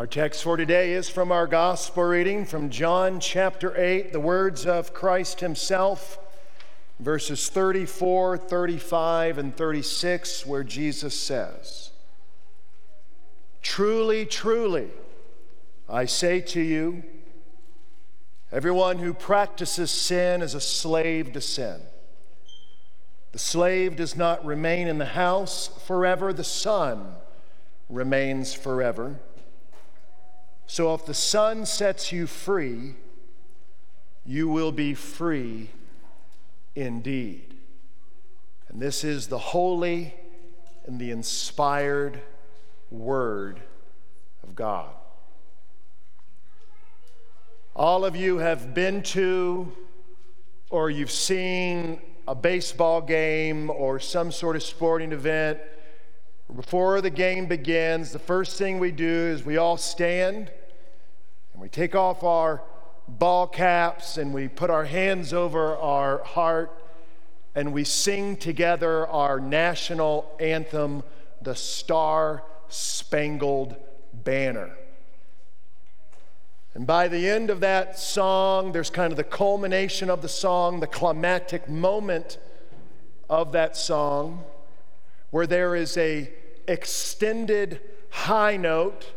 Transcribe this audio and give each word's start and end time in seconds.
Our 0.00 0.06
text 0.06 0.44
for 0.44 0.56
today 0.56 0.94
is 0.94 1.10
from 1.10 1.30
our 1.30 1.46
gospel 1.46 2.04
reading 2.04 2.46
from 2.46 2.70
John 2.70 3.20
chapter 3.20 3.78
8, 3.78 4.14
the 4.14 4.18
words 4.18 4.64
of 4.64 4.94
Christ 4.94 5.40
Himself, 5.40 6.18
verses 6.98 7.50
34, 7.50 8.38
35, 8.38 9.36
and 9.36 9.54
36, 9.54 10.46
where 10.46 10.64
Jesus 10.64 11.20
says, 11.20 11.90
Truly, 13.60 14.24
truly, 14.24 14.88
I 15.86 16.06
say 16.06 16.40
to 16.40 16.62
you, 16.62 17.02
everyone 18.50 19.00
who 19.00 19.12
practices 19.12 19.90
sin 19.90 20.40
is 20.40 20.54
a 20.54 20.62
slave 20.62 21.34
to 21.34 21.42
sin. 21.42 21.78
The 23.32 23.38
slave 23.38 23.96
does 23.96 24.16
not 24.16 24.46
remain 24.46 24.88
in 24.88 24.96
the 24.96 25.04
house 25.04 25.68
forever, 25.86 26.32
the 26.32 26.42
son 26.42 27.16
remains 27.90 28.54
forever. 28.54 29.20
So 30.70 30.94
if 30.94 31.04
the 31.04 31.14
Son 31.14 31.66
sets 31.66 32.12
you 32.12 32.28
free, 32.28 32.94
you 34.24 34.46
will 34.46 34.70
be 34.70 34.94
free 34.94 35.70
indeed. 36.76 37.56
And 38.68 38.80
this 38.80 39.02
is 39.02 39.26
the 39.26 39.36
holy 39.36 40.14
and 40.86 41.00
the 41.00 41.10
inspired 41.10 42.20
Word 42.88 43.60
of 44.44 44.54
God. 44.54 44.90
All 47.74 48.04
of 48.04 48.14
you 48.14 48.38
have 48.38 48.72
been 48.72 49.02
to 49.02 49.72
or 50.70 50.88
you've 50.88 51.10
seen 51.10 52.00
a 52.28 52.34
baseball 52.36 53.00
game 53.00 53.70
or 53.70 53.98
some 53.98 54.30
sort 54.30 54.54
of 54.54 54.62
sporting 54.62 55.10
event. 55.10 55.58
Before 56.54 57.00
the 57.00 57.10
game 57.10 57.46
begins, 57.46 58.12
the 58.12 58.20
first 58.20 58.56
thing 58.56 58.78
we 58.78 58.92
do 58.92 59.04
is 59.04 59.44
we 59.44 59.56
all 59.56 59.76
stand 59.76 60.48
and 61.60 61.64
we 61.66 61.68
take 61.68 61.94
off 61.94 62.24
our 62.24 62.62
ball 63.06 63.46
caps 63.46 64.16
and 64.16 64.32
we 64.32 64.48
put 64.48 64.70
our 64.70 64.86
hands 64.86 65.34
over 65.34 65.76
our 65.76 66.24
heart 66.24 66.72
and 67.54 67.74
we 67.74 67.84
sing 67.84 68.34
together 68.34 69.06
our 69.08 69.38
national 69.38 70.34
anthem, 70.40 71.02
the 71.42 71.54
Star 71.54 72.44
Spangled 72.70 73.76
Banner. 74.14 74.74
And 76.72 76.86
by 76.86 77.08
the 77.08 77.28
end 77.28 77.50
of 77.50 77.60
that 77.60 77.98
song, 77.98 78.72
there's 78.72 78.88
kind 78.88 79.12
of 79.12 79.18
the 79.18 79.24
culmination 79.24 80.08
of 80.08 80.22
the 80.22 80.30
song, 80.30 80.80
the 80.80 80.86
climactic 80.86 81.68
moment 81.68 82.38
of 83.28 83.52
that 83.52 83.76
song, 83.76 84.44
where 85.28 85.46
there 85.46 85.76
is 85.76 85.98
a 85.98 86.32
extended 86.66 87.82
high 88.08 88.56
note 88.56 89.12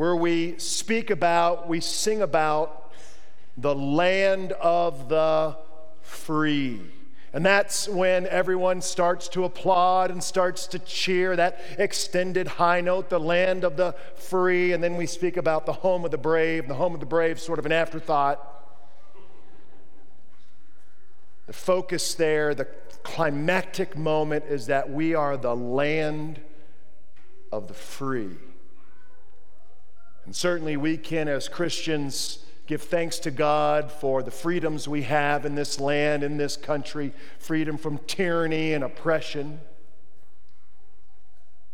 where 0.00 0.16
we 0.16 0.56
speak 0.56 1.10
about, 1.10 1.68
we 1.68 1.78
sing 1.78 2.22
about 2.22 2.90
the 3.58 3.74
land 3.74 4.50
of 4.52 5.10
the 5.10 5.54
free. 6.00 6.80
And 7.34 7.44
that's 7.44 7.86
when 7.86 8.26
everyone 8.28 8.80
starts 8.80 9.28
to 9.28 9.44
applaud 9.44 10.10
and 10.10 10.24
starts 10.24 10.66
to 10.68 10.78
cheer 10.78 11.36
that 11.36 11.60
extended 11.76 12.48
high 12.48 12.80
note, 12.80 13.10
the 13.10 13.20
land 13.20 13.62
of 13.62 13.76
the 13.76 13.94
free. 14.14 14.72
And 14.72 14.82
then 14.82 14.96
we 14.96 15.04
speak 15.04 15.36
about 15.36 15.66
the 15.66 15.74
home 15.74 16.06
of 16.06 16.12
the 16.12 16.16
brave. 16.16 16.66
The 16.66 16.76
home 16.76 16.94
of 16.94 17.00
the 17.00 17.04
brave, 17.04 17.38
sort 17.38 17.58
of 17.58 17.66
an 17.66 17.72
afterthought. 17.72 18.40
The 21.46 21.52
focus 21.52 22.14
there, 22.14 22.54
the 22.54 22.68
climactic 23.02 23.98
moment 23.98 24.46
is 24.48 24.68
that 24.68 24.88
we 24.88 25.14
are 25.14 25.36
the 25.36 25.54
land 25.54 26.40
of 27.52 27.68
the 27.68 27.74
free. 27.74 28.38
And 30.24 30.34
certainly 30.34 30.76
we 30.76 30.96
can, 30.96 31.28
as 31.28 31.48
Christians, 31.48 32.44
give 32.66 32.82
thanks 32.82 33.18
to 33.20 33.30
God 33.30 33.90
for 33.90 34.22
the 34.22 34.30
freedoms 34.30 34.86
we 34.86 35.02
have 35.02 35.44
in 35.44 35.54
this 35.54 35.80
land, 35.80 36.22
in 36.22 36.36
this 36.36 36.56
country 36.56 37.12
freedom 37.38 37.76
from 37.76 37.98
tyranny 37.98 38.74
and 38.74 38.84
oppression. 38.84 39.60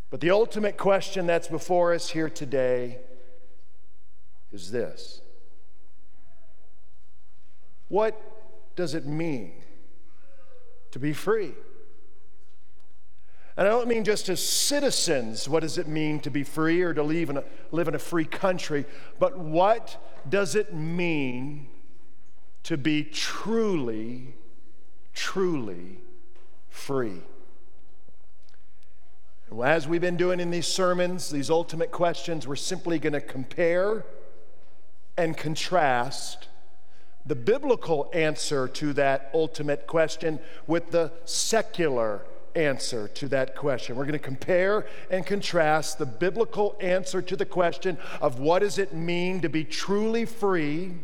But 0.09 0.21
the 0.21 0.31
ultimate 0.31 0.77
question 0.77 1.27
that's 1.27 1.47
before 1.47 1.93
us 1.93 2.09
here 2.09 2.29
today 2.29 2.99
is 4.51 4.71
this 4.71 5.21
What 7.89 8.19
does 8.75 8.93
it 8.93 9.05
mean 9.05 9.51
to 10.91 10.99
be 10.99 11.13
free? 11.13 11.53
And 13.57 13.67
I 13.67 13.71
don't 13.71 13.87
mean 13.87 14.03
just 14.03 14.29
as 14.29 14.39
citizens, 14.39 15.49
what 15.49 15.61
does 15.61 15.79
it 15.79 15.87
mean 15.87 16.19
to 16.19 16.29
be 16.29 16.43
free 16.43 16.83
or 16.83 16.93
to 16.93 17.01
live 17.01 17.31
in 17.31 17.37
a, 17.37 17.43
live 17.71 17.87
in 17.87 17.95
a 17.95 17.99
free 17.99 18.25
country, 18.25 18.85
but 19.17 19.39
what 19.39 19.97
does 20.29 20.53
it 20.53 20.75
mean 20.75 21.67
to 22.63 22.77
be 22.77 23.03
truly, 23.03 24.35
truly 25.15 25.97
free? 26.69 27.23
As 29.63 29.87
we've 29.87 30.01
been 30.01 30.17
doing 30.17 30.39
in 30.39 30.51
these 30.51 30.67
sermons, 30.67 31.31
these 31.31 31.49
ultimate 31.49 31.89
questions, 31.89 32.47
we're 32.47 32.57
simply 32.57 32.99
going 32.99 33.13
to 33.13 33.21
compare 33.21 34.05
and 35.17 35.35
contrast 35.35 36.47
the 37.25 37.33
biblical 37.33 38.11
answer 38.13 38.67
to 38.67 38.93
that 38.93 39.31
ultimate 39.33 39.87
question 39.87 40.39
with 40.67 40.91
the 40.91 41.11
secular 41.25 42.21
answer 42.57 43.07
to 43.07 43.27
that 43.29 43.55
question. 43.55 43.95
We're 43.95 44.05
going 44.05 44.13
to 44.13 44.19
compare 44.19 44.85
and 45.11 45.25
contrast 45.25 45.99
the 45.99 46.05
biblical 46.05 46.75
answer 46.81 47.21
to 47.21 47.35
the 47.35 47.45
question 47.45 47.97
of 48.19 48.39
what 48.39 48.59
does 48.59 48.77
it 48.79 48.93
mean 48.93 49.41
to 49.41 49.49
be 49.49 49.63
truly 49.63 50.25
free 50.25 50.95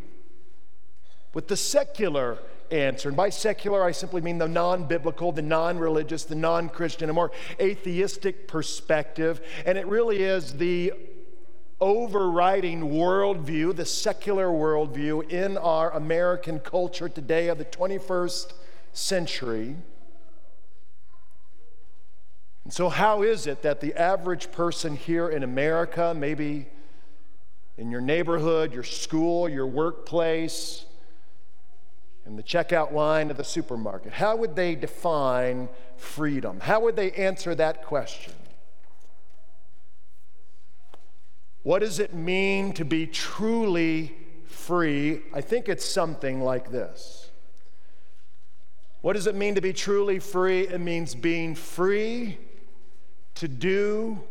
with 1.32 1.48
the 1.48 1.56
secular 1.56 2.38
answer. 2.70 3.08
And 3.08 3.16
by 3.16 3.30
secular, 3.30 3.82
I 3.84 3.92
simply 3.92 4.20
mean 4.20 4.38
the 4.38 4.48
non 4.48 4.84
biblical, 4.84 5.32
the 5.32 5.42
non 5.42 5.78
religious, 5.78 6.24
the 6.24 6.34
non 6.34 6.68
Christian, 6.68 7.08
a 7.08 7.12
more 7.12 7.30
atheistic 7.60 8.48
perspective. 8.48 9.40
And 9.64 9.78
it 9.78 9.86
really 9.86 10.22
is 10.22 10.54
the 10.54 10.92
overriding 11.80 12.80
worldview, 12.80 13.76
the 13.76 13.84
secular 13.84 14.48
worldview 14.48 15.30
in 15.30 15.58
our 15.58 15.90
American 15.92 16.58
culture 16.58 17.08
today 17.08 17.48
of 17.48 17.58
the 17.58 17.64
21st 17.64 18.52
century. 18.92 19.76
And 22.64 22.72
so, 22.72 22.88
how 22.88 23.22
is 23.22 23.46
it 23.46 23.62
that 23.62 23.80
the 23.80 23.94
average 23.94 24.50
person 24.50 24.96
here 24.96 25.28
in 25.28 25.42
America, 25.42 26.14
maybe 26.16 26.66
in 27.76 27.90
your 27.90 28.00
neighborhood, 28.00 28.72
your 28.72 28.82
school, 28.82 29.48
your 29.48 29.66
workplace, 29.66 30.86
in 32.26 32.36
the 32.36 32.42
checkout 32.42 32.92
line 32.92 33.30
of 33.30 33.36
the 33.36 33.44
supermarket, 33.44 34.12
how 34.14 34.34
would 34.36 34.56
they 34.56 34.74
define 34.74 35.68
freedom? 35.96 36.58
How 36.60 36.80
would 36.80 36.96
they 36.96 37.12
answer 37.12 37.54
that 37.54 37.84
question? 37.84 38.32
What 41.62 41.80
does 41.80 41.98
it 41.98 42.14
mean 42.14 42.72
to 42.74 42.84
be 42.84 43.06
truly 43.06 44.14
free? 44.46 45.22
I 45.34 45.42
think 45.42 45.68
it's 45.68 45.84
something 45.84 46.40
like 46.40 46.70
this. 46.70 47.30
What 49.02 49.14
does 49.14 49.26
it 49.26 49.34
mean 49.34 49.54
to 49.54 49.60
be 49.60 49.74
truly 49.74 50.18
free? 50.18 50.66
It 50.66 50.80
means 50.80 51.14
being 51.14 51.54
free 51.54 52.38
to 53.36 53.48
do 53.48 54.22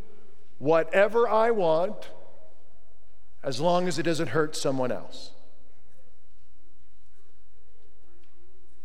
whatever 0.59 1.27
I 1.27 1.51
want 1.51 2.09
as 3.43 3.59
long 3.59 3.87
as 3.87 3.99
it 3.99 4.03
doesn't 4.03 4.29
hurt 4.29 4.55
someone 4.55 4.91
else. 4.91 5.31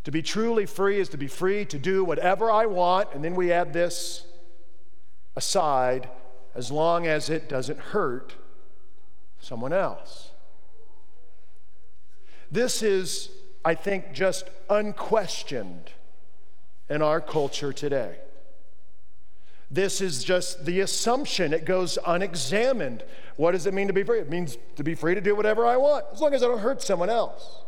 To 0.04 0.10
be 0.10 0.22
truly 0.22 0.66
free 0.66 0.98
is 0.98 1.08
to 1.10 1.18
be 1.18 1.26
free 1.26 1.64
to 1.66 1.78
do 1.78 2.02
whatever 2.02 2.50
I 2.50 2.66
want, 2.66 3.10
and 3.12 3.22
then 3.22 3.34
we 3.34 3.52
add 3.52 3.72
this 3.72 4.24
aside 5.36 6.08
as 6.54 6.70
long 6.70 7.06
as 7.06 7.30
it 7.30 7.48
doesn't 7.48 7.78
hurt 7.78 8.34
someone 9.38 9.72
else. 9.72 10.30
This 12.50 12.82
is, 12.82 13.28
I 13.64 13.74
think, 13.74 14.12
just 14.12 14.48
unquestioned 14.70 15.92
in 16.88 17.02
our 17.02 17.20
culture 17.20 17.72
today. 17.72 18.16
This 19.70 20.00
is 20.00 20.24
just 20.24 20.64
the 20.64 20.80
assumption. 20.80 21.52
It 21.52 21.64
goes 21.64 21.98
unexamined. 22.06 23.04
What 23.36 23.52
does 23.52 23.66
it 23.66 23.74
mean 23.74 23.86
to 23.88 23.92
be 23.92 24.02
free? 24.02 24.18
It 24.18 24.30
means 24.30 24.56
to 24.76 24.82
be 24.82 24.94
free 24.94 25.14
to 25.14 25.20
do 25.20 25.36
whatever 25.36 25.66
I 25.66 25.76
want, 25.76 26.06
as 26.12 26.20
long 26.20 26.34
as 26.34 26.42
I 26.42 26.46
don't 26.46 26.58
hurt 26.58 26.82
someone 26.82 27.10
else. 27.10 27.64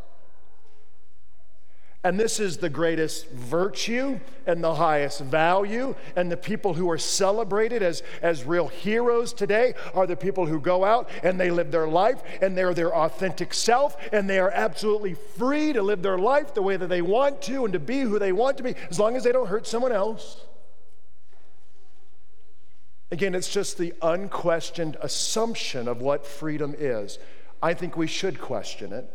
And 2.02 2.18
this 2.18 2.40
is 2.40 2.56
the 2.56 2.70
greatest 2.70 3.28
virtue 3.28 4.18
and 4.46 4.64
the 4.64 4.74
highest 4.74 5.20
value. 5.20 5.94
And 6.16 6.32
the 6.32 6.36
people 6.36 6.72
who 6.72 6.88
are 6.88 6.96
celebrated 6.96 7.82
as, 7.82 8.02
as 8.22 8.44
real 8.44 8.68
heroes 8.68 9.34
today 9.34 9.74
are 9.94 10.06
the 10.06 10.16
people 10.16 10.46
who 10.46 10.58
go 10.58 10.82
out 10.82 11.10
and 11.22 11.38
they 11.38 11.50
live 11.50 11.70
their 11.70 11.86
life 11.86 12.22
and 12.40 12.56
they're 12.56 12.72
their 12.72 12.94
authentic 12.96 13.52
self 13.52 13.98
and 14.14 14.30
they 14.30 14.38
are 14.38 14.50
absolutely 14.50 15.12
free 15.12 15.74
to 15.74 15.82
live 15.82 16.00
their 16.00 16.16
life 16.16 16.54
the 16.54 16.62
way 16.62 16.78
that 16.78 16.88
they 16.88 17.02
want 17.02 17.42
to 17.42 17.64
and 17.66 17.74
to 17.74 17.78
be 17.78 18.00
who 18.00 18.18
they 18.18 18.32
want 18.32 18.56
to 18.56 18.62
be 18.62 18.74
as 18.88 18.98
long 18.98 19.14
as 19.14 19.22
they 19.22 19.32
don't 19.32 19.48
hurt 19.48 19.66
someone 19.66 19.92
else. 19.92 20.40
Again, 23.10 23.34
it's 23.34 23.48
just 23.48 23.76
the 23.76 23.92
unquestioned 24.02 24.96
assumption 25.00 25.88
of 25.88 26.00
what 26.00 26.24
freedom 26.24 26.74
is. 26.78 27.18
I 27.62 27.74
think 27.74 27.96
we 27.96 28.06
should 28.06 28.40
question 28.40 28.92
it. 28.92 29.10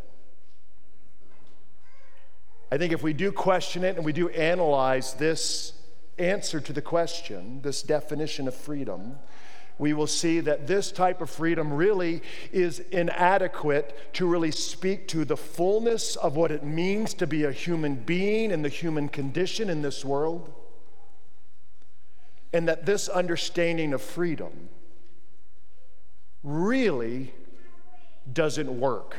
I 2.71 2.77
think 2.77 2.91
if 2.91 3.03
we 3.03 3.13
do 3.13 3.31
question 3.31 3.83
it 3.83 3.95
and 3.95 4.03
we 4.03 4.11
do 4.11 4.27
analyze 4.29 5.13
this 5.13 5.73
answer 6.17 6.59
to 6.59 6.73
the 6.73 6.81
question, 6.81 7.61
this 7.61 7.81
definition 7.81 8.47
of 8.47 8.55
freedom, 8.55 9.17
we 9.77 9.93
will 9.93 10.07
see 10.07 10.39
that 10.41 10.67
this 10.67 10.91
type 10.91 11.21
of 11.21 11.29
freedom 11.29 11.71
really 11.71 12.21
is 12.51 12.79
inadequate 12.79 14.13
to 14.13 14.25
really 14.25 14.51
speak 14.51 15.07
to 15.09 15.25
the 15.25 15.37
fullness 15.37 16.15
of 16.15 16.35
what 16.35 16.51
it 16.51 16.63
means 16.63 17.13
to 17.13 17.27
be 17.27 17.43
a 17.43 17.51
human 17.51 17.95
being 17.95 18.51
in 18.51 18.61
the 18.61 18.69
human 18.69 19.09
condition 19.09 19.69
in 19.69 19.81
this 19.81 20.03
world. 20.05 20.53
And 22.55 22.69
that 22.69 22.85
this 22.85 23.09
understanding 23.09 23.91
of 23.91 24.01
freedom 24.01 24.69
really 26.41 27.33
doesn't 28.31 28.79
work. 28.79 29.17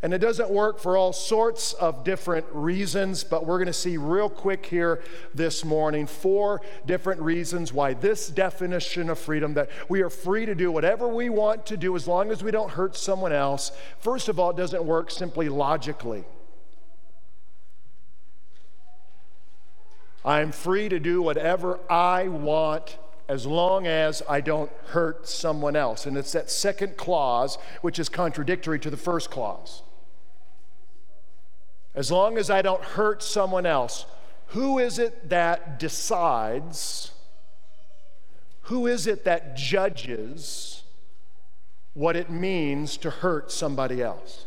And 0.00 0.14
it 0.14 0.20
doesn't 0.20 0.48
work 0.48 0.78
for 0.78 0.96
all 0.96 1.12
sorts 1.12 1.74
of 1.74 2.02
different 2.02 2.46
reasons, 2.50 3.24
but 3.24 3.44
we're 3.44 3.58
going 3.58 3.66
to 3.66 3.74
see 3.74 3.98
real 3.98 4.30
quick 4.30 4.64
here 4.64 5.02
this 5.34 5.62
morning 5.62 6.06
four 6.06 6.62
different 6.86 7.20
reasons 7.20 7.74
why 7.74 7.92
this 7.92 8.28
definition 8.28 9.10
of 9.10 9.18
freedom 9.18 9.52
that 9.52 9.68
we 9.90 10.00
are 10.00 10.08
free 10.08 10.46
to 10.46 10.54
do 10.54 10.72
whatever 10.72 11.08
we 11.08 11.28
want 11.28 11.66
to 11.66 11.76
do 11.76 11.94
as 11.94 12.08
long 12.08 12.30
as 12.30 12.42
we 12.42 12.50
don't 12.50 12.70
hurt 12.70 12.96
someone 12.96 13.34
else, 13.34 13.70
first 13.98 14.30
of 14.30 14.40
all, 14.40 14.48
it 14.48 14.56
doesn't 14.56 14.82
work 14.82 15.10
simply 15.10 15.50
logically. 15.50 16.24
I'm 20.24 20.52
free 20.52 20.88
to 20.88 21.00
do 21.00 21.22
whatever 21.22 21.80
I 21.88 22.28
want 22.28 22.98
as 23.28 23.46
long 23.46 23.86
as 23.86 24.22
I 24.28 24.40
don't 24.40 24.70
hurt 24.86 25.28
someone 25.28 25.76
else. 25.76 26.04
And 26.04 26.16
it's 26.16 26.32
that 26.32 26.50
second 26.50 26.96
clause 26.96 27.58
which 27.80 27.98
is 27.98 28.08
contradictory 28.08 28.78
to 28.80 28.90
the 28.90 28.96
first 28.96 29.30
clause. 29.30 29.82
As 31.94 32.10
long 32.10 32.38
as 32.38 32.50
I 32.50 32.62
don't 32.62 32.82
hurt 32.82 33.22
someone 33.22 33.66
else, 33.66 34.04
who 34.48 34.78
is 34.78 34.98
it 34.98 35.28
that 35.30 35.78
decides? 35.78 37.12
Who 38.62 38.86
is 38.86 39.06
it 39.06 39.24
that 39.24 39.56
judges 39.56 40.82
what 41.94 42.16
it 42.16 42.30
means 42.30 42.96
to 42.98 43.10
hurt 43.10 43.50
somebody 43.50 44.02
else? 44.02 44.46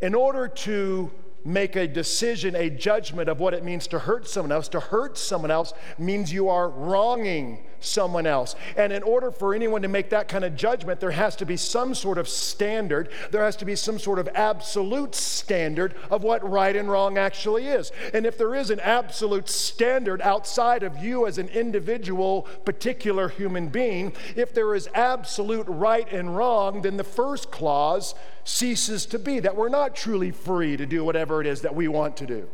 In 0.00 0.14
order 0.14 0.48
to 0.48 1.10
make 1.44 1.76
a 1.76 1.86
decision, 1.86 2.54
a 2.54 2.70
judgment 2.70 3.28
of 3.28 3.40
what 3.40 3.54
it 3.54 3.64
means 3.64 3.86
to 3.88 3.98
hurt 3.98 4.28
someone 4.28 4.52
else. 4.52 4.68
To 4.68 4.80
hurt 4.80 5.16
someone 5.16 5.50
else 5.50 5.72
means 5.98 6.32
you 6.32 6.48
are 6.48 6.68
wronging 6.68 7.64
someone 7.80 8.26
else. 8.26 8.54
And 8.76 8.92
in 8.92 9.02
order 9.02 9.30
for 9.30 9.54
anyone 9.54 9.82
to 9.82 9.88
make 9.88 10.10
that 10.10 10.28
kind 10.28 10.44
of 10.44 10.56
judgment, 10.56 11.00
there 11.00 11.10
has 11.10 11.36
to 11.36 11.46
be 11.46 11.56
some 11.56 11.94
sort 11.94 12.18
of 12.18 12.28
standard. 12.28 13.08
There 13.30 13.42
has 13.42 13.56
to 13.56 13.64
be 13.64 13.76
some 13.76 13.98
sort 13.98 14.18
of 14.18 14.28
absolute 14.34 15.14
standard 15.14 15.94
of 16.10 16.22
what 16.22 16.48
right 16.48 16.76
and 16.76 16.90
wrong 16.90 17.18
actually 17.18 17.66
is. 17.66 17.90
And 18.14 18.26
if 18.26 18.38
there 18.38 18.54
is 18.54 18.70
an 18.70 18.80
absolute 18.80 19.48
standard 19.48 20.20
outside 20.22 20.82
of 20.82 20.98
you 20.98 21.26
as 21.26 21.38
an 21.38 21.48
individual, 21.48 22.42
particular 22.64 23.28
human 23.28 23.68
being, 23.68 24.12
if 24.36 24.54
there 24.54 24.74
is 24.74 24.88
absolute 24.94 25.66
right 25.68 26.10
and 26.12 26.36
wrong, 26.36 26.82
then 26.82 26.96
the 26.96 27.04
first 27.04 27.50
clause 27.50 28.14
ceases 28.44 29.06
to 29.06 29.18
be 29.18 29.40
that 29.40 29.56
we're 29.56 29.68
not 29.68 29.94
truly 29.94 30.30
free 30.30 30.76
to 30.76 30.86
do 30.86 31.04
whatever 31.04 31.40
it 31.40 31.46
is 31.46 31.62
that 31.62 31.74
we 31.74 31.88
want 31.88 32.16
to 32.16 32.26
do. 32.26 32.48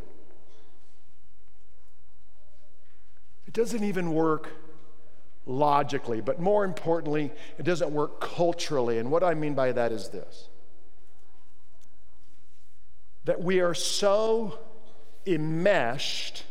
It 3.46 3.52
doesn't 3.52 3.84
even 3.84 4.12
work 4.12 4.50
logically, 5.46 6.20
but 6.20 6.40
more 6.40 6.64
importantly, 6.64 7.32
it 7.58 7.62
doesn't 7.62 7.90
work 7.92 8.20
culturally. 8.20 8.98
And 8.98 9.10
what 9.10 9.22
I 9.22 9.34
mean 9.34 9.54
by 9.54 9.72
that 9.72 9.92
is 9.92 10.08
this 10.08 10.48
that 13.24 13.42
we 13.42 13.58
are 13.58 13.74
so 13.74 14.56
enmeshed 15.26 16.44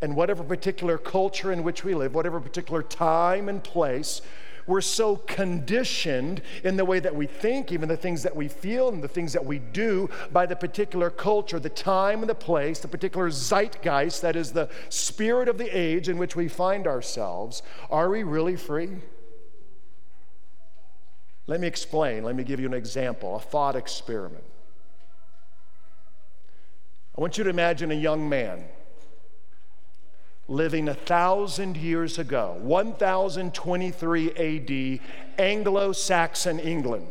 in 0.00 0.14
whatever 0.14 0.44
particular 0.44 0.96
culture 0.96 1.50
in 1.50 1.64
which 1.64 1.82
we 1.82 1.94
live, 1.94 2.14
whatever 2.14 2.40
particular 2.40 2.84
time 2.84 3.48
and 3.48 3.62
place, 3.64 4.22
we're 4.66 4.80
so 4.80 5.16
conditioned 5.16 6.42
in 6.64 6.76
the 6.76 6.84
way 6.84 7.00
that 7.00 7.14
we 7.14 7.26
think, 7.26 7.72
even 7.72 7.88
the 7.88 7.96
things 7.96 8.22
that 8.22 8.34
we 8.34 8.48
feel 8.48 8.88
and 8.88 9.02
the 9.02 9.08
things 9.08 9.32
that 9.32 9.44
we 9.44 9.58
do 9.58 10.08
by 10.32 10.46
the 10.46 10.56
particular 10.56 11.10
culture, 11.10 11.58
the 11.58 11.68
time 11.68 12.20
and 12.20 12.30
the 12.30 12.34
place, 12.34 12.78
the 12.78 12.88
particular 12.88 13.28
zeitgeist, 13.30 14.20
that 14.22 14.36
is 14.36 14.52
the 14.52 14.68
spirit 14.88 15.48
of 15.48 15.58
the 15.58 15.76
age 15.76 16.08
in 16.08 16.18
which 16.18 16.36
we 16.36 16.48
find 16.48 16.86
ourselves. 16.86 17.62
Are 17.90 18.10
we 18.10 18.22
really 18.22 18.56
free? 18.56 18.90
Let 21.46 21.60
me 21.60 21.66
explain. 21.66 22.22
Let 22.24 22.36
me 22.36 22.44
give 22.44 22.60
you 22.60 22.66
an 22.66 22.74
example, 22.74 23.36
a 23.36 23.40
thought 23.40 23.76
experiment. 23.76 24.44
I 27.16 27.20
want 27.20 27.36
you 27.36 27.44
to 27.44 27.50
imagine 27.50 27.90
a 27.90 27.94
young 27.94 28.28
man 28.28 28.64
living 30.48 30.88
a 30.88 30.94
thousand 30.94 31.76
years 31.76 32.18
ago, 32.18 32.56
1023 32.60 34.30
AD, 34.30 35.00
Anglo 35.38 35.92
Saxon 35.92 36.58
England. 36.58 37.06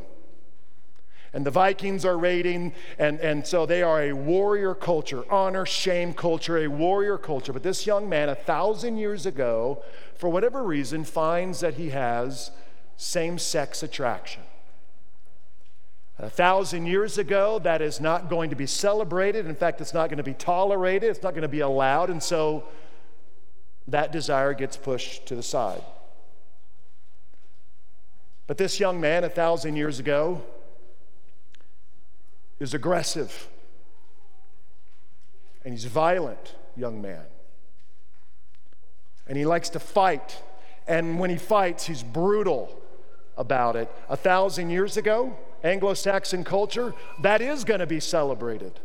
And 1.34 1.46
the 1.46 1.52
Vikings 1.52 2.04
are 2.04 2.18
raiding, 2.18 2.74
and, 3.00 3.20
and 3.22 3.48
so 3.48 3.66
they 3.66 3.82
are 3.82 4.02
a 4.02 4.12
warrior 4.12 4.76
culture, 4.76 5.24
honor, 5.32 5.66
shame 5.66 6.14
culture, 6.14 6.58
a 6.58 6.68
warrior 6.68 7.18
culture. 7.18 7.54
But 7.54 7.64
this 7.64 7.88
young 7.88 8.10
man, 8.10 8.28
a 8.28 8.36
thousand 8.36 8.98
years 8.98 9.26
ago, 9.26 9.82
for 10.16 10.30
whatever 10.30 10.62
reason, 10.62 11.06
finds 11.06 11.62
that 11.62 11.76
he 11.76 11.92
has 11.92 12.52
same 12.98 13.40
sex 13.40 13.82
attraction. 13.82 14.44
A 16.20 16.30
thousand 16.30 16.86
years 16.86 17.18
ago, 17.18 17.60
that 17.60 17.82
is 17.82 18.02
not 18.02 18.30
going 18.30 18.50
to 18.50 18.56
be 18.56 18.68
celebrated. 18.68 19.48
In 19.48 19.56
fact, 19.56 19.80
it's 19.80 19.94
not 19.94 20.10
going 20.10 20.18
to 20.18 20.24
be 20.24 20.34
tolerated, 20.34 21.10
it's 21.10 21.24
not 21.24 21.34
going 21.34 21.42
to 21.42 21.48
be 21.48 21.62
allowed. 21.62 22.10
And 22.10 22.22
so 22.22 22.66
that 23.88 24.12
desire 24.12 24.54
gets 24.54 24.78
pushed 24.78 25.26
to 25.28 25.36
the 25.36 25.44
side. 25.44 25.82
But 28.48 28.58
this 28.58 28.80
young 28.80 29.00
man, 29.00 29.24
a 29.24 29.30
thousand 29.30 29.76
years 29.76 30.00
ago, 30.00 30.42
is 32.60 32.74
aggressive. 32.74 33.48
And 35.64 35.74
he's 35.74 35.86
a 35.86 35.90
violent 35.90 36.56
young 36.76 37.02
man. 37.02 37.24
And 39.28 39.38
he 39.38 39.46
likes 39.46 39.70
to 39.70 39.80
fight. 39.80 40.42
And 40.88 41.20
when 41.20 41.30
he 41.30 41.38
fights, 41.38 41.86
he's 41.86 42.04
brutal 42.04 42.82
about 43.38 43.76
it. 43.76 43.90
A 44.10 44.18
thousand 44.18 44.70
years 44.70 44.98
ago, 44.98 45.38
Anglo 45.64 45.94
Saxon 45.94 46.44
culture, 46.44 46.94
that 47.22 47.42
is 47.42 47.64
going 47.64 47.80
to 47.80 47.88
be 47.88 48.00
celebrated 48.00 48.80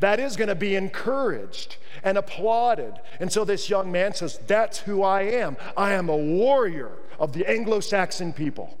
that 0.00 0.20
is 0.20 0.36
going 0.36 0.48
to 0.48 0.54
be 0.54 0.76
encouraged 0.76 1.76
and 2.02 2.18
applauded. 2.18 2.94
And 3.20 3.32
so 3.32 3.44
this 3.44 3.68
young 3.70 3.92
man 3.92 4.14
says, 4.14 4.38
That's 4.46 4.80
who 4.80 5.02
I 5.02 5.22
am. 5.22 5.56
I 5.76 5.92
am 5.92 6.08
a 6.08 6.16
warrior 6.16 6.92
of 7.18 7.32
the 7.32 7.48
Anglo 7.48 7.80
Saxon 7.80 8.32
people. 8.32 8.78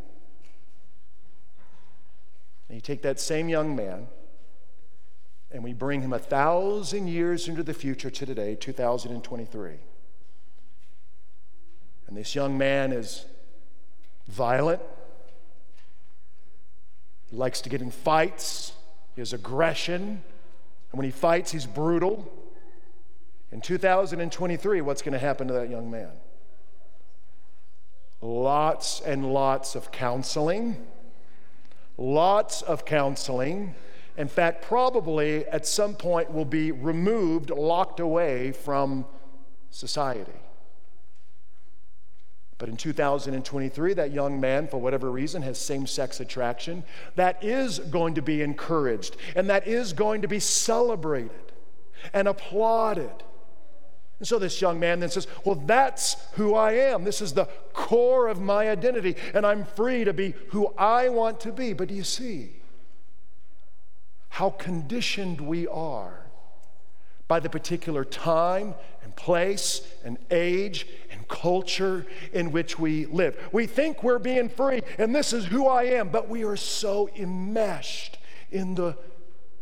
And 2.68 2.76
you 2.76 2.80
take 2.80 3.02
that 3.02 3.20
same 3.20 3.48
young 3.48 3.76
man 3.76 4.08
and 5.52 5.62
we 5.62 5.74
bring 5.74 6.00
him 6.00 6.12
a 6.12 6.18
thousand 6.18 7.08
years 7.08 7.46
into 7.46 7.62
the 7.62 7.74
future 7.74 8.10
to 8.10 8.26
today, 8.26 8.54
2023. 8.54 9.72
And 12.08 12.16
this 12.16 12.34
young 12.34 12.56
man 12.56 12.92
is 12.92 13.26
violent, 14.26 14.80
he 17.30 17.36
likes 17.36 17.60
to 17.62 17.68
get 17.68 17.82
in 17.82 17.90
fights, 17.90 18.72
he 19.14 19.20
has 19.20 19.32
aggression, 19.32 20.22
and 20.92 20.98
when 20.98 21.06
he 21.06 21.10
fights, 21.10 21.50
he's 21.50 21.66
brutal. 21.66 22.30
In 23.50 23.60
2023, 23.60 24.80
what's 24.82 25.02
going 25.02 25.12
to 25.12 25.18
happen 25.18 25.48
to 25.48 25.54
that 25.54 25.70
young 25.70 25.90
man? 25.90 26.10
Lots 28.20 29.00
and 29.00 29.32
lots 29.32 29.74
of 29.74 29.90
counseling. 29.90 30.76
Lots 31.96 32.62
of 32.62 32.84
counseling. 32.84 33.74
In 34.16 34.28
fact, 34.28 34.62
probably 34.62 35.46
at 35.46 35.66
some 35.66 35.94
point 35.94 36.30
will 36.30 36.44
be 36.44 36.72
removed, 36.72 37.50
locked 37.50 37.98
away 37.98 38.52
from 38.52 39.06
society. 39.70 40.41
But 42.62 42.68
in 42.68 42.76
2023, 42.76 43.94
that 43.94 44.12
young 44.12 44.40
man, 44.40 44.68
for 44.68 44.80
whatever 44.80 45.10
reason, 45.10 45.42
has 45.42 45.58
same 45.58 45.84
sex 45.84 46.20
attraction. 46.20 46.84
That 47.16 47.42
is 47.42 47.80
going 47.80 48.14
to 48.14 48.22
be 48.22 48.40
encouraged 48.40 49.16
and 49.34 49.50
that 49.50 49.66
is 49.66 49.92
going 49.92 50.22
to 50.22 50.28
be 50.28 50.38
celebrated 50.38 51.50
and 52.12 52.28
applauded. 52.28 53.10
And 54.20 54.28
so 54.28 54.38
this 54.38 54.60
young 54.60 54.78
man 54.78 55.00
then 55.00 55.08
says, 55.08 55.26
Well, 55.44 55.56
that's 55.56 56.14
who 56.34 56.54
I 56.54 56.74
am. 56.74 57.02
This 57.02 57.20
is 57.20 57.32
the 57.32 57.46
core 57.72 58.28
of 58.28 58.40
my 58.40 58.70
identity, 58.70 59.16
and 59.34 59.44
I'm 59.44 59.64
free 59.64 60.04
to 60.04 60.12
be 60.12 60.32
who 60.50 60.72
I 60.78 61.08
want 61.08 61.40
to 61.40 61.50
be. 61.50 61.72
But 61.72 61.88
do 61.88 61.96
you 61.96 62.04
see 62.04 62.52
how 64.28 64.50
conditioned 64.50 65.40
we 65.40 65.66
are 65.66 66.21
by 67.32 67.40
the 67.40 67.48
particular 67.48 68.04
time 68.04 68.74
and 69.02 69.16
place 69.16 69.90
and 70.04 70.18
age 70.30 70.86
and 71.10 71.26
culture 71.28 72.04
in 72.34 72.52
which 72.52 72.78
we 72.78 73.06
live. 73.06 73.34
We 73.52 73.64
think 73.64 74.02
we're 74.02 74.18
being 74.18 74.50
free 74.50 74.82
and 74.98 75.14
this 75.14 75.32
is 75.32 75.46
who 75.46 75.66
I 75.66 75.84
am, 75.84 76.10
but 76.10 76.28
we 76.28 76.44
are 76.44 76.58
so 76.58 77.08
enmeshed 77.16 78.18
in 78.50 78.74
the, 78.74 78.98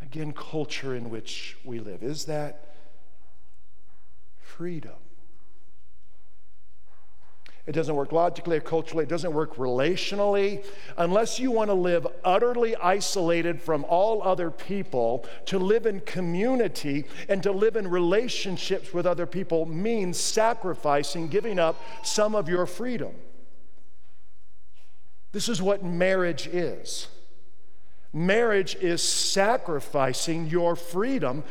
again, 0.03 0.33
culture 0.33 0.97
in 0.97 1.11
which 1.11 1.59
we 1.65 1.79
live. 1.79 2.03
Is 2.03 2.25
that 2.25 2.75
freedom? 4.41 4.97
It 7.67 7.73
doesn't 7.73 7.95
work 7.95 8.11
logically 8.11 8.57
or 8.57 8.61
culturally. 8.61 9.05
It 9.05 9.09
doesn't 9.11 9.33
work 9.33 9.57
relationally. 9.57 10.65
Unless 10.97 11.39
you 11.39 11.51
want 11.51 11.69
to 11.69 11.75
live 11.75 12.07
utterly 12.25 12.75
isolated 12.77 13.61
from 13.61 13.85
all 13.85 14.23
other 14.23 14.51
people, 14.51 15.27
to 15.47 15.59
live 15.59 15.87
in 15.87 16.01
community 16.01 17.05
and 17.29 17.43
to 17.43 17.53
live 17.53 17.77
in 17.77 17.87
relationships 17.87 18.95
with 18.95 19.07
other 19.07 19.27
people 19.27 19.67
means 19.67 20.19
sacrificing, 20.19 21.29
giving 21.29 21.59
up 21.59 21.81
some 22.03 22.35
of 22.35 22.49
your 22.49 22.67
freedom. 22.67 23.13
This 25.33 25.49
is 25.49 25.63
what 25.63 25.85
marriage 25.85 26.47
is. 26.49 27.09
Marriage 28.13 28.75
is 28.77 29.01
sacrificing 29.03 30.49
your 30.49 30.75
freedom 30.75 31.45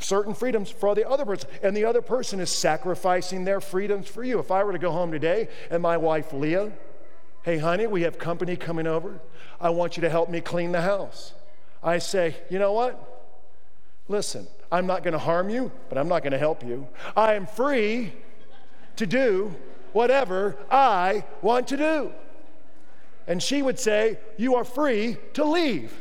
certain 0.00 0.34
freedoms 0.34 0.70
for 0.70 0.94
the 0.94 1.08
other 1.08 1.24
person, 1.24 1.48
and 1.62 1.76
the 1.76 1.84
other 1.84 2.02
person 2.02 2.40
is 2.40 2.50
sacrificing 2.50 3.44
their 3.44 3.60
freedoms 3.60 4.08
for 4.08 4.22
you. 4.22 4.38
If 4.38 4.50
I 4.50 4.62
were 4.64 4.72
to 4.72 4.78
go 4.78 4.90
home 4.90 5.10
today 5.10 5.48
and 5.70 5.82
my 5.82 5.96
wife 5.96 6.32
Leah, 6.32 6.72
hey 7.42 7.58
honey, 7.58 7.86
we 7.86 8.02
have 8.02 8.18
company 8.18 8.56
coming 8.56 8.86
over. 8.86 9.20
I 9.60 9.70
want 9.70 9.96
you 9.96 10.02
to 10.02 10.10
help 10.10 10.28
me 10.28 10.40
clean 10.40 10.72
the 10.72 10.82
house. 10.82 11.32
I 11.82 11.98
say, 11.98 12.36
you 12.50 12.58
know 12.58 12.72
what? 12.72 13.18
Listen, 14.08 14.46
I'm 14.70 14.86
not 14.86 15.02
going 15.02 15.12
to 15.12 15.18
harm 15.18 15.50
you, 15.50 15.72
but 15.88 15.98
I'm 15.98 16.08
not 16.08 16.22
going 16.22 16.32
to 16.32 16.38
help 16.38 16.64
you. 16.64 16.88
I 17.16 17.34
am 17.34 17.46
free 17.46 18.12
to 18.96 19.06
do 19.06 19.54
whatever 19.92 20.56
I 20.70 21.24
want 21.42 21.68
to 21.68 21.76
do. 21.76 22.12
And 23.26 23.42
she 23.42 23.62
would 23.62 23.78
say, 23.78 24.18
You 24.36 24.54
are 24.56 24.64
free 24.64 25.18
to 25.34 25.44
leave. 25.44 25.92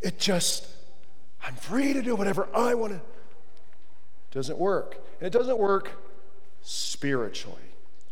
It 0.00 0.18
just, 0.18 0.66
I'm 1.42 1.54
free 1.56 1.92
to 1.92 2.02
do 2.02 2.14
whatever 2.14 2.48
I 2.54 2.74
want 2.74 2.92
to. 2.92 2.98
It 2.98 4.32
doesn't 4.32 4.58
work. 4.58 5.00
And 5.20 5.26
it 5.26 5.32
doesn't 5.36 5.58
work 5.58 5.92
spiritually. 6.62 7.62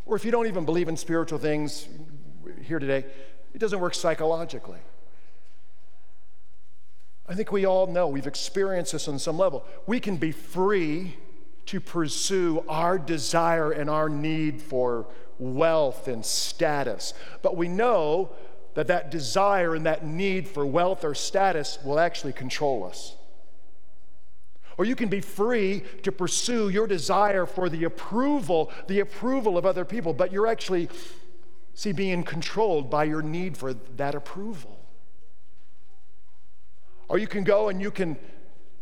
Or 0.05 0.17
if 0.17 0.25
you 0.25 0.31
don't 0.31 0.47
even 0.47 0.65
believe 0.65 0.89
in 0.89 0.97
spiritual 0.97 1.39
things 1.39 1.89
here 2.63 2.79
today, 2.79 3.05
it 3.55 3.59
doesn't 3.59 3.81
work 3.81 3.95
psychologically. 3.95 4.79
I 7.29 7.35
think 7.35 7.51
we 7.51 7.65
all 7.65 7.87
know, 7.89 8.07
we've 8.07 8.27
experienced 8.27 8.93
this 8.93 9.09
on 9.09 9.19
some 9.19 9.37
level. 9.37 9.65
We 9.87 9.99
can 9.99 10.17
be 10.17 10.31
free 10.31 11.17
to 11.67 11.81
pursue 11.81 12.65
our 12.69 12.99
desire 12.99 13.73
and 13.73 13.91
our 13.91 14.09
need 14.09 14.63
for 14.63 15.07
wealth 15.39 16.07
and 16.07 16.25
status. 16.25 17.15
But 17.43 17.57
we 17.57 17.67
know 17.67 18.31
that 18.77 18.89
that 18.89 19.11
desire 19.11 19.75
and 19.75 19.87
that 19.87 20.05
need 20.05 20.47
for 20.47 20.67
wealth 20.67 21.03
or 21.03 21.15
status 21.15 21.79
will 21.83 21.99
actually 21.99 22.35
control 22.35 22.85
us. 22.85 23.17
Or 24.77 24.85
you 24.85 24.95
can 24.95 25.09
be 25.09 25.23
free 25.23 25.83
to 26.03 26.13
pursue 26.13 26.69
your 26.69 26.87
desire 26.87 27.47
for 27.47 27.71
the 27.71 27.85
approval, 27.85 28.71
the 28.87 29.01
approval 29.01 29.57
of 29.57 29.65
other 29.65 29.87
people, 29.87 30.13
but 30.13 30.31
you're 30.31 30.47
actually, 30.47 30.91
see, 31.73 31.93
being 31.93 32.23
controlled 32.23 32.91
by 32.91 33.05
your 33.05 33.23
need 33.23 33.57
for 33.57 33.73
that 33.73 34.15
approval. 34.15 34.79
Or 37.09 37.17
you 37.17 37.27
can 37.27 37.45
go 37.45 37.71
and 37.71 37.81
you 37.81 37.91
can 37.91 38.19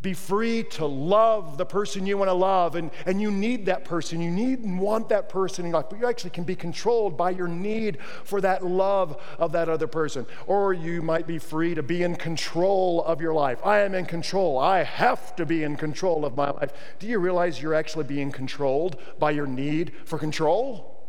be 0.05 0.13
free 0.13 0.61
to 0.61 0.85
love 0.85 1.57
the 1.57 1.65
person 1.65 2.05
you 2.05 2.15
want 2.15 2.29
to 2.29 2.33
love, 2.33 2.75
and, 2.75 2.91
and 3.07 3.19
you 3.19 3.31
need 3.31 3.65
that 3.65 3.83
person. 3.83 4.21
You 4.21 4.29
need 4.29 4.59
and 4.59 4.79
want 4.79 5.09
that 5.09 5.29
person 5.29 5.65
in 5.65 5.71
your 5.71 5.81
life, 5.81 5.89
but 5.89 5.99
you 5.99 6.05
actually 6.05 6.29
can 6.29 6.43
be 6.43 6.55
controlled 6.55 7.17
by 7.17 7.31
your 7.31 7.47
need 7.47 7.97
for 8.23 8.39
that 8.41 8.63
love 8.63 9.19
of 9.39 9.51
that 9.53 9.67
other 9.67 9.87
person. 9.87 10.27
Or 10.45 10.73
you 10.73 11.01
might 11.01 11.25
be 11.25 11.39
free 11.39 11.73
to 11.73 11.81
be 11.81 12.03
in 12.03 12.15
control 12.15 13.03
of 13.03 13.19
your 13.19 13.33
life. 13.33 13.59
I 13.65 13.79
am 13.79 13.95
in 13.95 14.05
control. 14.05 14.59
I 14.59 14.83
have 14.83 15.35
to 15.37 15.45
be 15.45 15.63
in 15.63 15.75
control 15.75 16.23
of 16.23 16.37
my 16.37 16.51
life. 16.51 16.71
Do 16.99 17.07
you 17.07 17.17
realize 17.17 17.59
you're 17.59 17.73
actually 17.73 18.05
being 18.05 18.31
controlled 18.31 18.97
by 19.17 19.31
your 19.31 19.47
need 19.47 19.91
for 20.05 20.19
control? 20.19 21.03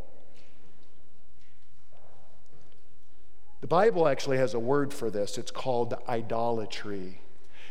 The 3.60 3.66
Bible 3.66 4.08
actually 4.08 4.38
has 4.38 4.54
a 4.54 4.58
word 4.58 4.94
for 4.94 5.10
this. 5.10 5.36
It's 5.36 5.50
called 5.50 5.92
idolatry. 6.08 7.20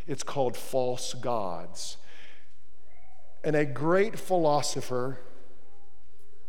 It's 0.08 0.24
called 0.24 0.56
False 0.56 1.14
Gods. 1.14 1.98
And 3.44 3.56
a 3.56 3.66
great 3.66 4.18
philosopher, 4.18 5.20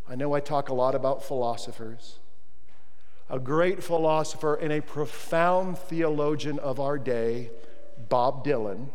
I 0.09 0.15
know 0.15 0.33
I 0.33 0.39
talk 0.39 0.69
a 0.69 0.73
lot 0.73 0.95
about 0.95 1.23
philosophers, 1.23 2.19
a 3.29 3.39
great 3.39 3.83
philosopher 3.83 4.55
and 4.55 4.71
a 4.71 4.81
profound 4.81 5.77
theologian 5.77 6.59
of 6.59 6.79
our 6.79 6.97
day, 6.97 7.51
Bob 8.09 8.45
Dylan, 8.45 8.89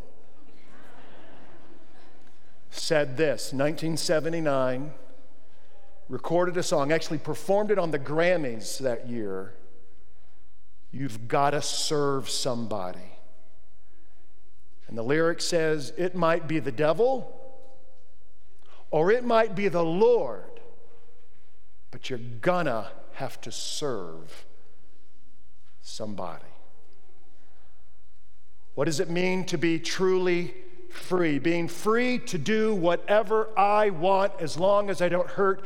said 2.71 3.17
this 3.17 3.53
1979, 3.53 4.93
recorded 6.09 6.57
a 6.57 6.63
song, 6.63 6.91
actually 6.91 7.19
performed 7.19 7.71
it 7.71 7.79
on 7.79 7.91
the 7.91 7.99
Grammys 7.99 8.79
that 8.79 9.09
year. 9.09 9.55
You've 10.91 11.29
got 11.29 11.51
to 11.51 11.63
serve 11.63 12.29
somebody. 12.29 13.19
And 14.93 14.99
the 14.99 15.03
lyric 15.03 15.41
says, 15.41 15.91
It 15.97 16.15
might 16.15 16.47
be 16.47 16.59
the 16.59 16.71
devil 16.71 17.35
or 18.91 19.11
it 19.11 19.25
might 19.25 19.55
be 19.55 19.69
the 19.69 19.83
Lord, 19.83 20.61
but 21.91 22.11
you're 22.11 22.19
gonna 22.43 22.89
have 23.15 23.41
to 23.41 23.51
serve 23.51 24.45
somebody. 25.81 26.45
What 28.75 28.85
does 28.85 29.01
it 29.01 29.09
mean 29.09 29.47
to 29.47 29.57
be 29.57 29.79
truly 29.79 30.53
free? 30.91 31.39
Being 31.39 31.69
free 31.69 32.19
to 32.19 32.37
do 32.37 32.75
whatever 32.75 33.49
I 33.59 33.89
want 33.89 34.35
as 34.41 34.59
long 34.59 34.91
as 34.91 35.01
I 35.01 35.09
don't 35.09 35.31
hurt 35.31 35.65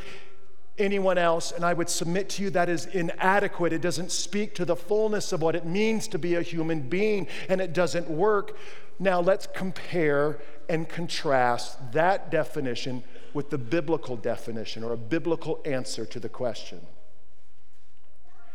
anyone 0.78 1.18
else. 1.18 1.52
And 1.52 1.64
I 1.64 1.72
would 1.72 1.88
submit 1.88 2.28
to 2.30 2.42
you 2.42 2.50
that 2.50 2.68
is 2.68 2.86
inadequate. 2.86 3.72
It 3.72 3.80
doesn't 3.80 4.12
speak 4.12 4.54
to 4.56 4.64
the 4.64 4.76
fullness 4.76 5.32
of 5.32 5.42
what 5.42 5.54
it 5.54 5.64
means 5.64 6.08
to 6.08 6.18
be 6.18 6.34
a 6.34 6.42
human 6.42 6.88
being, 6.88 7.28
and 7.48 7.60
it 7.60 7.72
doesn't 7.72 8.08
work 8.08 8.56
now 8.98 9.20
let's 9.20 9.46
compare 9.46 10.38
and 10.68 10.88
contrast 10.88 11.92
that 11.92 12.30
definition 12.30 13.04
with 13.34 13.50
the 13.50 13.58
biblical 13.58 14.16
definition 14.16 14.82
or 14.82 14.92
a 14.92 14.96
biblical 14.96 15.60
answer 15.64 16.06
to 16.06 16.18
the 16.18 16.28
question. 16.28 16.80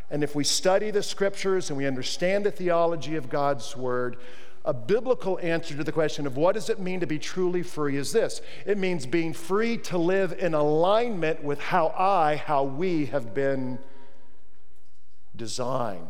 And 0.09 0.23
if 0.23 0.35
we 0.35 0.43
study 0.43 0.91
the 0.91 1.03
scriptures 1.03 1.69
and 1.69 1.77
we 1.77 1.85
understand 1.85 2.45
the 2.45 2.51
theology 2.51 3.15
of 3.15 3.29
God's 3.29 3.77
word, 3.77 4.17
a 4.63 4.73
biblical 4.73 5.39
answer 5.41 5.75
to 5.75 5.83
the 5.83 5.91
question 5.91 6.27
of 6.27 6.37
what 6.37 6.53
does 6.53 6.69
it 6.69 6.79
mean 6.79 6.99
to 6.99 7.07
be 7.07 7.17
truly 7.17 7.63
free 7.63 7.97
is 7.97 8.11
this 8.11 8.41
it 8.65 8.77
means 8.77 9.05
being 9.05 9.33
free 9.33 9.77
to 9.77 9.97
live 9.97 10.33
in 10.37 10.53
alignment 10.53 11.43
with 11.43 11.59
how 11.59 11.87
I, 11.97 12.35
how 12.35 12.63
we 12.63 13.07
have 13.07 13.33
been 13.33 13.79
designed. 15.35 16.07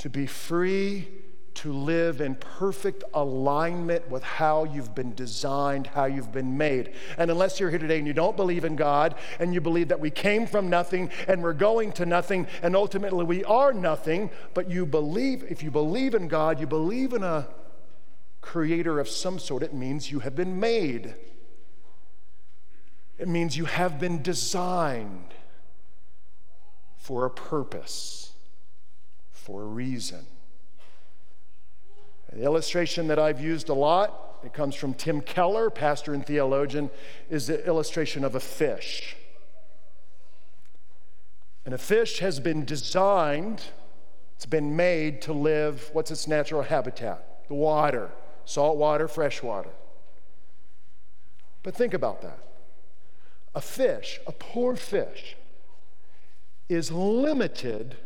to 0.00 0.08
be 0.08 0.26
free 0.26 1.08
to 1.60 1.74
live 1.74 2.22
in 2.22 2.34
perfect 2.36 3.04
alignment 3.12 4.08
with 4.08 4.22
how 4.22 4.64
you've 4.64 4.94
been 4.94 5.14
designed, 5.14 5.86
how 5.88 6.06
you've 6.06 6.32
been 6.32 6.56
made. 6.56 6.94
And 7.18 7.30
unless 7.30 7.60
you're 7.60 7.68
here 7.68 7.78
today 7.78 7.98
and 7.98 8.06
you 8.06 8.14
don't 8.14 8.34
believe 8.34 8.64
in 8.64 8.76
God 8.76 9.14
and 9.38 9.52
you 9.52 9.60
believe 9.60 9.88
that 9.88 10.00
we 10.00 10.10
came 10.10 10.46
from 10.46 10.70
nothing 10.70 11.10
and 11.28 11.42
we're 11.42 11.52
going 11.52 11.92
to 11.92 12.06
nothing 12.06 12.46
and 12.62 12.74
ultimately 12.74 13.26
we 13.26 13.44
are 13.44 13.74
nothing, 13.74 14.30
but 14.54 14.70
you 14.70 14.86
believe, 14.86 15.44
if 15.50 15.62
you 15.62 15.70
believe 15.70 16.14
in 16.14 16.28
God, 16.28 16.60
you 16.60 16.66
believe 16.66 17.12
in 17.12 17.22
a 17.22 17.46
creator 18.40 18.98
of 18.98 19.06
some 19.06 19.38
sort, 19.38 19.62
it 19.62 19.74
means 19.74 20.10
you 20.10 20.20
have 20.20 20.34
been 20.34 20.58
made. 20.58 21.14
It 23.18 23.28
means 23.28 23.58
you 23.58 23.66
have 23.66 24.00
been 24.00 24.22
designed 24.22 25.34
for 26.96 27.26
a 27.26 27.30
purpose 27.30 28.32
for 29.30 29.60
a 29.60 29.66
reason. 29.66 30.24
The 32.32 32.44
illustration 32.44 33.08
that 33.08 33.18
I've 33.18 33.40
used 33.40 33.68
a 33.68 33.74
lot, 33.74 34.38
it 34.44 34.52
comes 34.52 34.74
from 34.74 34.94
Tim 34.94 35.20
Keller, 35.20 35.68
pastor 35.68 36.14
and 36.14 36.24
theologian, 36.24 36.90
is 37.28 37.48
the 37.48 37.64
illustration 37.66 38.24
of 38.24 38.34
a 38.34 38.40
fish. 38.40 39.16
And 41.64 41.74
a 41.74 41.78
fish 41.78 42.20
has 42.20 42.40
been 42.40 42.64
designed, 42.64 43.62
it's 44.36 44.46
been 44.46 44.76
made 44.76 45.22
to 45.22 45.32
live, 45.32 45.90
what's 45.92 46.10
its 46.10 46.26
natural 46.26 46.62
habitat? 46.62 47.48
The 47.48 47.54
water, 47.54 48.10
salt 48.44 48.76
water, 48.76 49.08
fresh 49.08 49.42
water. 49.42 49.70
But 51.62 51.74
think 51.74 51.94
about 51.94 52.22
that. 52.22 52.38
A 53.54 53.60
fish, 53.60 54.20
a 54.26 54.32
poor 54.32 54.76
fish, 54.76 55.36
is 56.68 56.92
limited 56.92 57.96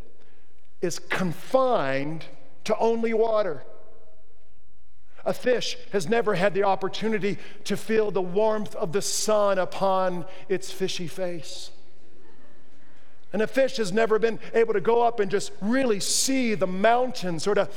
is 0.81 0.99
confined 0.99 2.25
to 2.65 2.77
only 2.79 3.15
water. 3.15 3.63
A 5.27 5.33
fish 5.33 5.77
has 5.93 6.09
never 6.09 6.35
had 6.35 6.55
the 6.55 6.65
opportunity 6.65 7.39
to 7.65 7.77
feel 7.77 8.11
the 8.11 8.23
warmth 8.23 8.75
of 8.75 8.93
the 8.93 9.03
sun 9.03 9.59
upon 9.59 10.27
its 10.49 10.71
fishy 10.71 11.07
face. 11.07 11.71
And 13.35 13.43
a 13.43 13.49
fish 13.49 13.79
has 13.79 13.93
never 13.93 14.21
been 14.21 14.39
able 14.53 14.75
to 14.75 14.81
go 14.81 15.03
up 15.03 15.19
and 15.19 15.29
just 15.29 15.51
really 15.61 15.99
see 15.99 16.55
the 16.55 16.69
mountains 16.69 17.49
or 17.49 17.55
to 17.57 17.69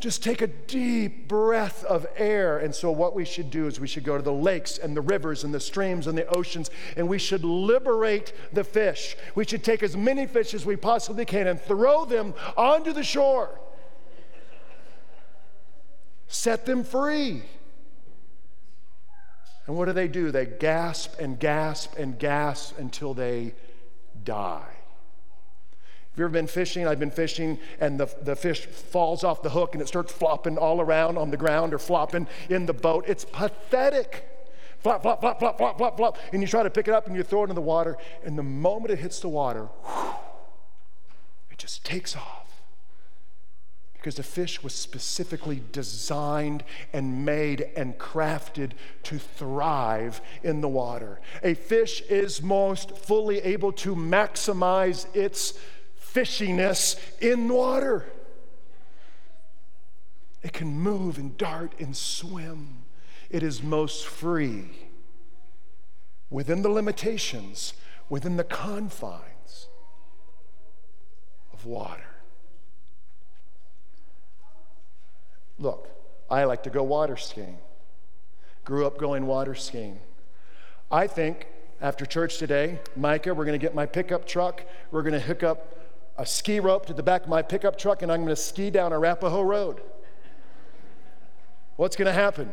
just 0.00 0.22
take 0.22 0.40
a 0.40 0.46
deep 0.46 1.28
breath 1.28 1.84
of 1.84 2.06
air. 2.16 2.56
And 2.56 2.74
so, 2.74 2.90
what 2.90 3.14
we 3.14 3.26
should 3.26 3.50
do 3.50 3.66
is 3.66 3.78
we 3.78 3.86
should 3.86 4.04
go 4.04 4.16
to 4.16 4.22
the 4.22 4.32
lakes 4.32 4.78
and 4.78 4.96
the 4.96 5.02
rivers 5.02 5.44
and 5.44 5.52
the 5.52 5.60
streams 5.60 6.06
and 6.06 6.16
the 6.16 6.26
oceans, 6.28 6.70
and 6.96 7.10
we 7.10 7.18
should 7.18 7.44
liberate 7.44 8.32
the 8.54 8.64
fish. 8.64 9.14
We 9.34 9.44
should 9.44 9.62
take 9.62 9.82
as 9.82 9.98
many 9.98 10.24
fish 10.24 10.54
as 10.54 10.64
we 10.64 10.76
possibly 10.76 11.26
can 11.26 11.46
and 11.46 11.60
throw 11.60 12.06
them 12.06 12.32
onto 12.56 12.94
the 12.94 13.04
shore. 13.04 13.60
Set 16.32 16.64
them 16.64 16.82
free. 16.82 17.42
And 19.66 19.76
what 19.76 19.84
do 19.84 19.92
they 19.92 20.08
do? 20.08 20.30
They 20.30 20.46
gasp 20.46 21.20
and 21.20 21.38
gasp 21.38 21.98
and 21.98 22.18
gasp 22.18 22.78
until 22.78 23.12
they 23.12 23.52
die. 24.24 24.64
Have 24.64 26.18
you 26.18 26.24
ever 26.24 26.32
been 26.32 26.46
fishing? 26.46 26.86
I've 26.86 26.98
been 26.98 27.10
fishing, 27.10 27.58
and 27.80 28.00
the, 28.00 28.06
the 28.22 28.34
fish 28.34 28.64
falls 28.64 29.24
off 29.24 29.42
the 29.42 29.50
hook 29.50 29.74
and 29.74 29.82
it 29.82 29.88
starts 29.88 30.10
flopping 30.10 30.56
all 30.56 30.80
around 30.80 31.18
on 31.18 31.30
the 31.30 31.36
ground 31.36 31.74
or 31.74 31.78
flopping 31.78 32.26
in 32.48 32.64
the 32.64 32.72
boat. 32.72 33.04
It's 33.06 33.26
pathetic. 33.26 34.26
Flop, 34.78 35.02
flop, 35.02 35.20
flop, 35.20 35.38
flop, 35.38 35.58
flop, 35.58 35.76
flop, 35.76 35.96
flop. 35.98 36.18
And 36.32 36.40
you 36.40 36.48
try 36.48 36.62
to 36.62 36.70
pick 36.70 36.88
it 36.88 36.94
up 36.94 37.06
and 37.06 37.14
you 37.14 37.22
throw 37.22 37.44
it 37.44 37.50
in 37.50 37.54
the 37.54 37.60
water, 37.60 37.98
and 38.24 38.38
the 38.38 38.42
moment 38.42 38.90
it 38.90 39.00
hits 39.00 39.20
the 39.20 39.28
water, 39.28 39.66
whew, 39.84 40.14
it 41.50 41.58
just 41.58 41.84
takes 41.84 42.16
off. 42.16 42.41
Because 44.02 44.16
the 44.16 44.24
fish 44.24 44.64
was 44.64 44.74
specifically 44.74 45.62
designed 45.70 46.64
and 46.92 47.24
made 47.24 47.70
and 47.76 47.96
crafted 47.98 48.72
to 49.04 49.16
thrive 49.16 50.20
in 50.42 50.60
the 50.60 50.66
water. 50.66 51.20
A 51.44 51.54
fish 51.54 52.00
is 52.10 52.42
most 52.42 52.96
fully 52.96 53.38
able 53.38 53.70
to 53.74 53.94
maximize 53.94 55.06
its 55.14 55.56
fishiness 55.96 56.98
in 57.20 57.48
water. 57.48 58.04
It 60.42 60.52
can 60.52 60.80
move 60.80 61.16
and 61.16 61.38
dart 61.38 61.72
and 61.78 61.96
swim. 61.96 62.82
It 63.30 63.44
is 63.44 63.62
most 63.62 64.04
free 64.04 64.64
within 66.28 66.62
the 66.62 66.68
limitations, 66.68 67.74
within 68.08 68.36
the 68.36 68.42
confines 68.42 69.68
of 71.52 71.64
water. 71.64 72.11
Look, 75.62 75.88
I 76.28 76.42
like 76.42 76.64
to 76.64 76.70
go 76.70 76.82
water 76.82 77.16
skiing. 77.16 77.56
Grew 78.64 78.84
up 78.84 78.98
going 78.98 79.28
water 79.28 79.54
skiing. 79.54 80.00
I 80.90 81.06
think 81.06 81.46
after 81.80 82.04
church 82.04 82.38
today, 82.38 82.80
Micah, 82.96 83.32
we're 83.32 83.44
going 83.44 83.58
to 83.58 83.64
get 83.64 83.72
my 83.72 83.86
pickup 83.86 84.26
truck. 84.26 84.64
We're 84.90 85.02
going 85.02 85.12
to 85.12 85.20
hook 85.20 85.44
up 85.44 85.78
a 86.18 86.26
ski 86.26 86.58
rope 86.58 86.86
to 86.86 86.92
the 86.92 87.02
back 87.04 87.22
of 87.22 87.28
my 87.28 87.42
pickup 87.42 87.78
truck 87.78 88.02
and 88.02 88.10
I'm 88.10 88.22
going 88.24 88.34
to 88.34 88.36
ski 88.36 88.70
down 88.70 88.92
Arapahoe 88.92 89.42
Road. 89.42 89.80
What's 91.76 91.94
going 91.94 92.06
to 92.06 92.12
happen? 92.12 92.52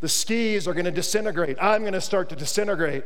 The 0.00 0.08
skis 0.08 0.66
are 0.66 0.72
going 0.72 0.86
to 0.86 0.90
disintegrate. 0.90 1.58
I'm 1.60 1.82
going 1.82 1.92
to 1.92 2.00
start 2.00 2.30
to 2.30 2.36
disintegrate 2.36 3.04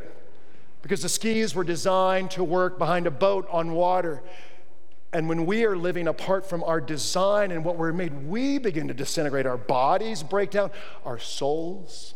because 0.82 1.02
the 1.02 1.08
skis 1.08 1.52
were 1.52 1.64
designed 1.64 2.30
to 2.32 2.44
work 2.44 2.78
behind 2.78 3.08
a 3.08 3.10
boat 3.10 3.48
on 3.50 3.72
water. 3.72 4.22
And 5.12 5.28
when 5.28 5.44
we 5.44 5.64
are 5.64 5.76
living 5.76 6.06
apart 6.06 6.48
from 6.48 6.62
our 6.62 6.80
design 6.80 7.50
and 7.50 7.64
what 7.64 7.76
we're 7.76 7.92
made, 7.92 8.28
we 8.28 8.58
begin 8.58 8.88
to 8.88 8.94
disintegrate. 8.94 9.44
Our 9.44 9.56
bodies 9.56 10.22
break 10.22 10.50
down, 10.50 10.70
our 11.04 11.18
souls. 11.18 12.14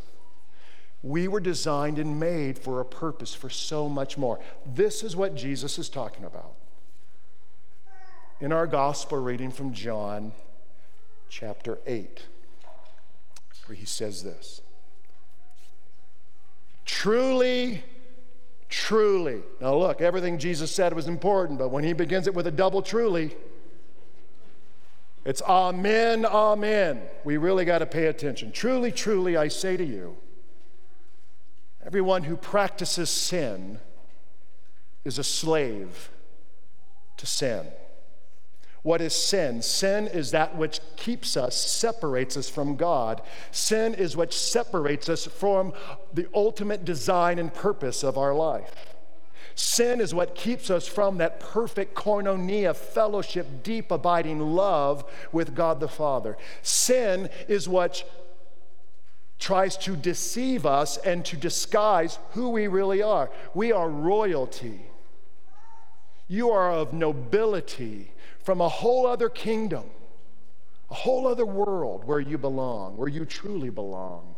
We 1.02 1.26
were 1.26 1.40
designed 1.40 1.98
and 1.98 2.20
made 2.20 2.58
for 2.58 2.80
a 2.80 2.84
purpose, 2.84 3.34
for 3.34 3.50
so 3.50 3.88
much 3.88 4.16
more. 4.16 4.38
This 4.64 5.02
is 5.02 5.16
what 5.16 5.34
Jesus 5.34 5.78
is 5.78 5.88
talking 5.88 6.24
about 6.24 6.54
in 8.40 8.52
our 8.52 8.66
gospel 8.66 9.18
reading 9.18 9.50
from 9.50 9.72
John 9.72 10.32
chapter 11.28 11.78
8, 11.86 12.26
where 13.66 13.76
he 13.76 13.86
says 13.86 14.22
this 14.22 14.60
Truly, 16.84 17.82
truly. 18.68 19.42
Now, 19.60 19.74
look, 19.76 20.00
everything 20.00 20.38
Jesus 20.38 20.70
said 20.70 20.92
was 20.94 21.06
important, 21.06 21.58
but 21.58 21.70
when 21.70 21.84
he 21.84 21.92
begins 21.92 22.26
it 22.26 22.34
with 22.34 22.46
a 22.46 22.50
double 22.50 22.82
truly, 22.82 23.36
it's 25.24 25.42
amen, 25.42 26.26
amen. 26.26 27.02
We 27.24 27.36
really 27.36 27.64
got 27.64 27.78
to 27.78 27.86
pay 27.86 28.06
attention. 28.06 28.52
Truly, 28.52 28.92
truly, 28.92 29.36
I 29.36 29.48
say 29.48 29.76
to 29.76 29.84
you, 29.84 30.16
everyone 31.84 32.24
who 32.24 32.36
practices 32.36 33.10
sin 33.10 33.80
is 35.04 35.18
a 35.18 35.24
slave 35.24 36.10
to 37.16 37.26
sin. 37.26 37.66
What 38.84 39.00
is 39.00 39.14
sin? 39.14 39.62
Sin 39.62 40.08
is 40.08 40.30
that 40.32 40.56
which 40.56 40.78
keeps 40.96 41.38
us, 41.38 41.56
separates 41.56 42.36
us 42.36 42.50
from 42.50 42.76
God. 42.76 43.22
Sin 43.50 43.94
is 43.94 44.14
what 44.14 44.34
separates 44.34 45.08
us 45.08 45.24
from 45.24 45.72
the 46.12 46.28
ultimate 46.34 46.84
design 46.84 47.38
and 47.38 47.52
purpose 47.52 48.04
of 48.04 48.18
our 48.18 48.34
life. 48.34 48.94
Sin 49.54 50.02
is 50.02 50.12
what 50.12 50.34
keeps 50.34 50.68
us 50.68 50.86
from 50.86 51.16
that 51.16 51.40
perfect 51.40 51.94
koinonia, 51.94 52.76
fellowship, 52.76 53.62
deep, 53.62 53.90
abiding 53.90 54.38
love 54.38 55.10
with 55.32 55.54
God 55.54 55.80
the 55.80 55.88
Father. 55.88 56.36
Sin 56.60 57.30
is 57.48 57.66
what 57.66 58.04
tries 59.38 59.78
to 59.78 59.96
deceive 59.96 60.66
us 60.66 60.98
and 60.98 61.24
to 61.24 61.38
disguise 61.38 62.18
who 62.32 62.50
we 62.50 62.66
really 62.66 63.00
are. 63.02 63.30
We 63.54 63.72
are 63.72 63.88
royalty. 63.88 64.82
You 66.28 66.50
are 66.50 66.70
of 66.70 66.92
nobility 66.92 68.10
from 68.44 68.60
a 68.60 68.68
whole 68.68 69.06
other 69.06 69.30
kingdom, 69.30 69.84
a 70.90 70.94
whole 70.94 71.26
other 71.26 71.46
world 71.46 72.04
where 72.04 72.20
you 72.20 72.36
belong, 72.38 72.96
where 72.96 73.08
you 73.08 73.24
truly 73.24 73.70
belong. 73.70 74.34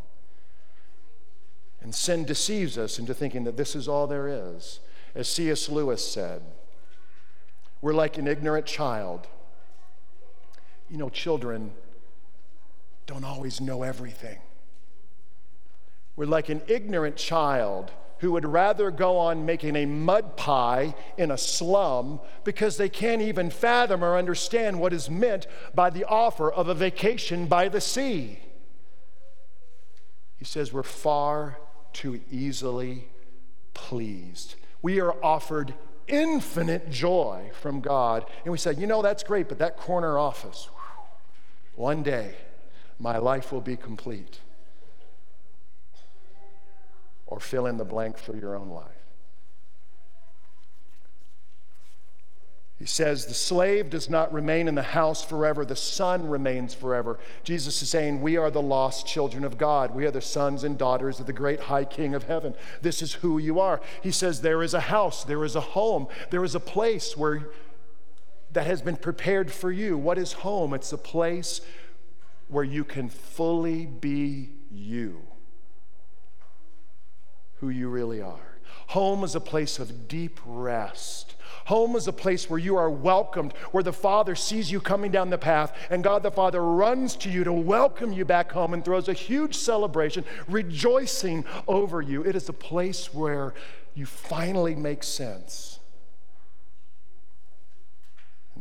And 1.81 1.93
sin 1.93 2.23
deceives 2.23 2.77
us 2.77 2.97
into 2.97 3.13
thinking 3.13 3.43
that 3.43 3.57
this 3.57 3.75
is 3.75 3.87
all 3.87 4.07
there 4.07 4.27
is. 4.27 4.79
As 5.13 5.27
C.S. 5.27 5.69
Lewis 5.69 6.05
said, 6.05 6.41
we're 7.81 7.93
like 7.93 8.17
an 8.17 8.27
ignorant 8.27 8.65
child. 8.65 9.27
You 10.89 10.97
know, 10.97 11.09
children 11.09 11.71
don't 13.05 13.25
always 13.25 13.59
know 13.59 13.83
everything. 13.83 14.39
We're 16.15 16.25
like 16.25 16.49
an 16.49 16.61
ignorant 16.67 17.17
child 17.17 17.91
who 18.19 18.31
would 18.31 18.45
rather 18.45 18.91
go 18.91 19.17
on 19.17 19.45
making 19.45 19.75
a 19.75 19.85
mud 19.85 20.37
pie 20.37 20.95
in 21.17 21.31
a 21.31 21.37
slum 21.37 22.19
because 22.43 22.77
they 22.77 22.89
can't 22.89 23.21
even 23.21 23.49
fathom 23.49 24.03
or 24.03 24.17
understand 24.17 24.79
what 24.79 24.93
is 24.93 25.09
meant 25.09 25.47
by 25.75 25.89
the 25.89 26.05
offer 26.05 26.51
of 26.51 26.67
a 26.67 26.73
vacation 26.73 27.45
by 27.45 27.69
the 27.69 27.81
sea. 27.81 28.39
He 30.37 30.45
says 30.45 30.73
we're 30.73 30.83
far 30.83 31.59
too 31.93 32.21
easily 32.31 33.07
pleased. 33.73 34.55
We 34.81 34.99
are 34.99 35.13
offered 35.23 35.73
infinite 36.07 36.89
joy 36.89 37.51
from 37.59 37.81
God. 37.81 38.25
And 38.45 38.51
we 38.51 38.57
say, 38.57 38.73
you 38.73 38.87
know, 38.87 39.01
that's 39.01 39.23
great, 39.23 39.49
but 39.49 39.59
that 39.59 39.77
corner 39.77 40.17
office, 40.17 40.69
one 41.75 42.03
day 42.03 42.35
my 42.99 43.17
life 43.17 43.51
will 43.51 43.61
be 43.61 43.75
complete 43.75 44.39
or 47.27 47.39
fill 47.39 47.67
in 47.67 47.77
the 47.77 47.85
blank 47.85 48.17
for 48.17 48.35
your 48.35 48.55
own 48.55 48.69
life. 48.69 48.97
He 52.79 52.85
says, 52.85 53.25
The 53.25 53.33
slave 53.33 53.89
does 53.89 54.09
not 54.09 54.31
remain 54.31 54.67
in 54.67 54.75
the 54.75 54.83
house 54.83 55.23
forever, 55.23 55.65
the 55.65 55.75
son 55.75 56.29
remains 56.29 56.73
forever. 56.73 57.19
Jesus 57.43 57.81
is 57.81 57.89
saying, 57.89 58.21
We 58.21 58.37
are 58.37 58.51
the 58.51 58.61
lost 58.61 59.07
children 59.07 59.43
of 59.43 59.57
God. 59.57 59.95
We 59.95 60.05
are 60.05 60.11
the 60.11 60.21
sons 60.21 60.63
and 60.63 60.77
daughters 60.77 61.19
of 61.19 61.25
the 61.25 61.33
great 61.33 61.59
high 61.59 61.85
king 61.85 62.13
of 62.13 62.23
heaven. 62.23 62.53
This 62.81 63.01
is 63.01 63.13
who 63.13 63.39
you 63.39 63.59
are. 63.59 63.81
He 64.03 64.11
says, 64.11 64.41
There 64.41 64.61
is 64.61 64.75
a 64.75 64.79
house, 64.79 65.23
there 65.23 65.43
is 65.43 65.55
a 65.55 65.61
home, 65.61 66.07
there 66.29 66.43
is 66.43 66.55
a 66.55 66.59
place 66.59 67.17
where 67.17 67.49
that 68.51 68.67
has 68.67 68.81
been 68.81 68.95
prepared 68.95 69.51
for 69.51 69.71
you. 69.71 69.97
What 69.97 70.17
is 70.17 70.31
home? 70.33 70.73
It's 70.73 70.93
a 70.93 70.97
place 70.97 71.61
where 72.47 72.63
you 72.63 72.83
can 72.83 73.09
fully 73.09 73.85
be 73.85 74.51
you 74.71 75.21
who 77.59 77.69
you 77.69 77.89
really 77.89 78.21
are. 78.21 78.59
Home 78.87 79.23
is 79.23 79.35
a 79.35 79.41
place 79.41 79.79
of 79.79 80.07
deep 80.07 80.39
rest. 80.45 81.35
Home 81.65 81.95
is 81.97 82.07
a 82.07 82.13
place 82.13 82.49
where 82.49 82.59
you 82.59 82.77
are 82.77 82.89
welcomed, 82.89 83.51
where 83.71 83.83
the 83.83 83.91
Father 83.91 84.35
sees 84.35 84.71
you 84.71 84.79
coming 84.79 85.11
down 85.11 85.29
the 85.29 85.37
path, 85.37 85.75
and 85.89 86.03
God 86.03 86.23
the 86.23 86.31
Father 86.31 86.63
runs 86.63 87.15
to 87.17 87.29
you 87.29 87.43
to 87.43 87.51
welcome 87.51 88.13
you 88.13 88.23
back 88.23 88.51
home 88.53 88.73
and 88.73 88.85
throws 88.85 89.09
a 89.09 89.13
huge 89.13 89.55
celebration, 89.55 90.23
rejoicing 90.47 91.43
over 91.67 92.01
you. 92.01 92.23
It 92.23 92.37
is 92.37 92.47
a 92.47 92.53
place 92.53 93.13
where 93.13 93.53
you 93.95 94.05
finally 94.05 94.75
make 94.75 95.03
sense. 95.03 95.76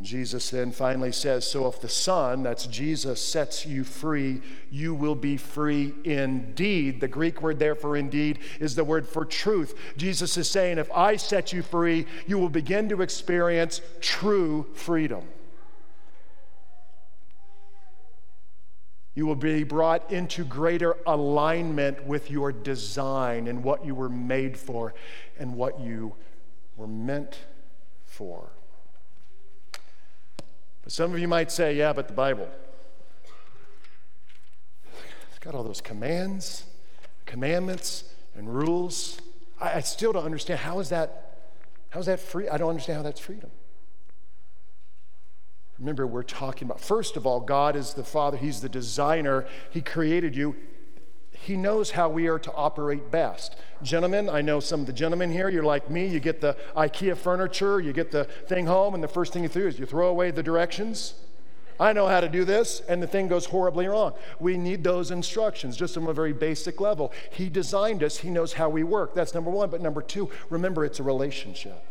Jesus 0.02 0.50
then 0.50 0.72
finally 0.72 1.12
says, 1.12 1.48
So 1.48 1.66
if 1.68 1.80
the 1.80 1.88
Son, 1.88 2.42
that's 2.42 2.66
Jesus, 2.66 3.20
sets 3.20 3.64
you 3.64 3.82
free, 3.82 4.42
you 4.70 4.94
will 4.94 5.14
be 5.14 5.36
free 5.36 5.94
indeed. 6.04 7.00
The 7.00 7.08
Greek 7.08 7.40
word 7.40 7.58
there 7.58 7.74
for 7.74 7.96
indeed 7.96 8.40
is 8.60 8.74
the 8.74 8.84
word 8.84 9.08
for 9.08 9.24
truth. 9.24 9.74
Jesus 9.96 10.36
is 10.36 10.48
saying, 10.48 10.78
If 10.78 10.90
I 10.92 11.16
set 11.16 11.52
you 11.52 11.62
free, 11.62 12.06
you 12.26 12.38
will 12.38 12.48
begin 12.48 12.88
to 12.90 13.02
experience 13.02 13.80
true 14.00 14.66
freedom. 14.74 15.24
You 19.14 19.24
will 19.24 19.34
be 19.34 19.64
brought 19.64 20.12
into 20.12 20.44
greater 20.44 20.96
alignment 21.06 22.04
with 22.04 22.30
your 22.30 22.52
design 22.52 23.48
and 23.48 23.64
what 23.64 23.84
you 23.84 23.94
were 23.94 24.10
made 24.10 24.58
for 24.58 24.92
and 25.38 25.54
what 25.54 25.80
you 25.80 26.14
were 26.76 26.86
meant 26.86 27.38
for. 28.04 28.50
But 30.86 30.92
some 30.92 31.12
of 31.12 31.18
you 31.18 31.26
might 31.26 31.50
say, 31.50 31.74
yeah, 31.74 31.92
but 31.92 32.06
the 32.06 32.14
Bible, 32.14 32.48
it's 35.28 35.38
got 35.40 35.52
all 35.52 35.64
those 35.64 35.80
commands, 35.80 36.62
commandments, 37.24 38.04
and 38.36 38.48
rules. 38.48 39.20
I, 39.60 39.78
I 39.78 39.80
still 39.80 40.12
don't 40.12 40.24
understand 40.24 40.60
how 40.60 40.78
is 40.78 40.90
that, 40.90 41.38
how 41.88 41.98
is 41.98 42.06
that 42.06 42.20
free? 42.20 42.48
I 42.48 42.56
don't 42.56 42.68
understand 42.68 42.98
how 42.98 43.02
that's 43.02 43.18
freedom. 43.18 43.50
Remember, 45.80 46.06
we're 46.06 46.22
talking 46.22 46.66
about, 46.66 46.80
first 46.80 47.16
of 47.16 47.26
all, 47.26 47.40
God 47.40 47.74
is 47.74 47.94
the 47.94 48.04
Father, 48.04 48.36
He's 48.36 48.60
the 48.60 48.68
designer, 48.68 49.44
He 49.70 49.82
created 49.82 50.36
you. 50.36 50.54
He 51.42 51.56
knows 51.56 51.92
how 51.92 52.08
we 52.08 52.28
are 52.28 52.38
to 52.38 52.52
operate 52.54 53.10
best. 53.10 53.56
Gentlemen, 53.82 54.28
I 54.28 54.40
know 54.40 54.60
some 54.60 54.80
of 54.80 54.86
the 54.86 54.92
gentlemen 54.92 55.30
here, 55.30 55.48
you're 55.48 55.62
like 55.62 55.90
me, 55.90 56.06
you 56.06 56.20
get 56.20 56.40
the 56.40 56.56
IKEA 56.76 57.16
furniture, 57.16 57.80
you 57.80 57.92
get 57.92 58.10
the 58.10 58.24
thing 58.24 58.66
home, 58.66 58.94
and 58.94 59.02
the 59.02 59.08
first 59.08 59.32
thing 59.32 59.42
you 59.42 59.48
do 59.48 59.66
is 59.66 59.78
you 59.78 59.86
throw 59.86 60.08
away 60.08 60.30
the 60.30 60.42
directions. 60.42 61.14
I 61.78 61.92
know 61.92 62.06
how 62.06 62.20
to 62.20 62.28
do 62.28 62.44
this, 62.44 62.80
and 62.88 63.02
the 63.02 63.06
thing 63.06 63.28
goes 63.28 63.46
horribly 63.46 63.86
wrong. 63.86 64.14
We 64.40 64.56
need 64.56 64.82
those 64.82 65.10
instructions 65.10 65.76
just 65.76 65.96
on 65.96 66.06
a 66.06 66.12
very 66.12 66.32
basic 66.32 66.80
level. 66.80 67.12
He 67.30 67.48
designed 67.48 68.02
us, 68.02 68.18
He 68.18 68.30
knows 68.30 68.54
how 68.54 68.70
we 68.70 68.82
work. 68.82 69.14
That's 69.14 69.34
number 69.34 69.50
one. 69.50 69.68
But 69.68 69.82
number 69.82 70.00
two, 70.00 70.30
remember 70.48 70.84
it's 70.84 71.00
a 71.00 71.02
relationship. 71.02 71.84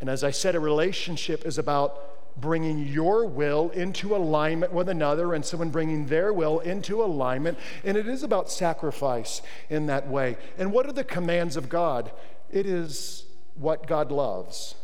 And 0.00 0.08
as 0.10 0.22
I 0.22 0.30
said, 0.30 0.54
a 0.54 0.60
relationship 0.60 1.46
is 1.46 1.58
about 1.58 2.17
bringing 2.40 2.86
your 2.86 3.26
will 3.26 3.70
into 3.70 4.14
alignment 4.14 4.72
with 4.72 4.88
another 4.88 5.34
and 5.34 5.44
someone 5.44 5.70
bringing 5.70 6.06
their 6.06 6.32
will 6.32 6.60
into 6.60 7.02
alignment. 7.02 7.58
And 7.84 7.96
it 7.96 8.06
is 8.06 8.22
about 8.22 8.50
sacrifice 8.50 9.42
in 9.68 9.86
that 9.86 10.08
way. 10.08 10.36
And 10.56 10.72
what 10.72 10.86
are 10.86 10.92
the 10.92 11.04
commands 11.04 11.56
of 11.56 11.68
God? 11.68 12.10
It 12.50 12.66
is 12.66 13.24
what 13.54 13.86
God 13.86 14.12
loves, 14.12 14.74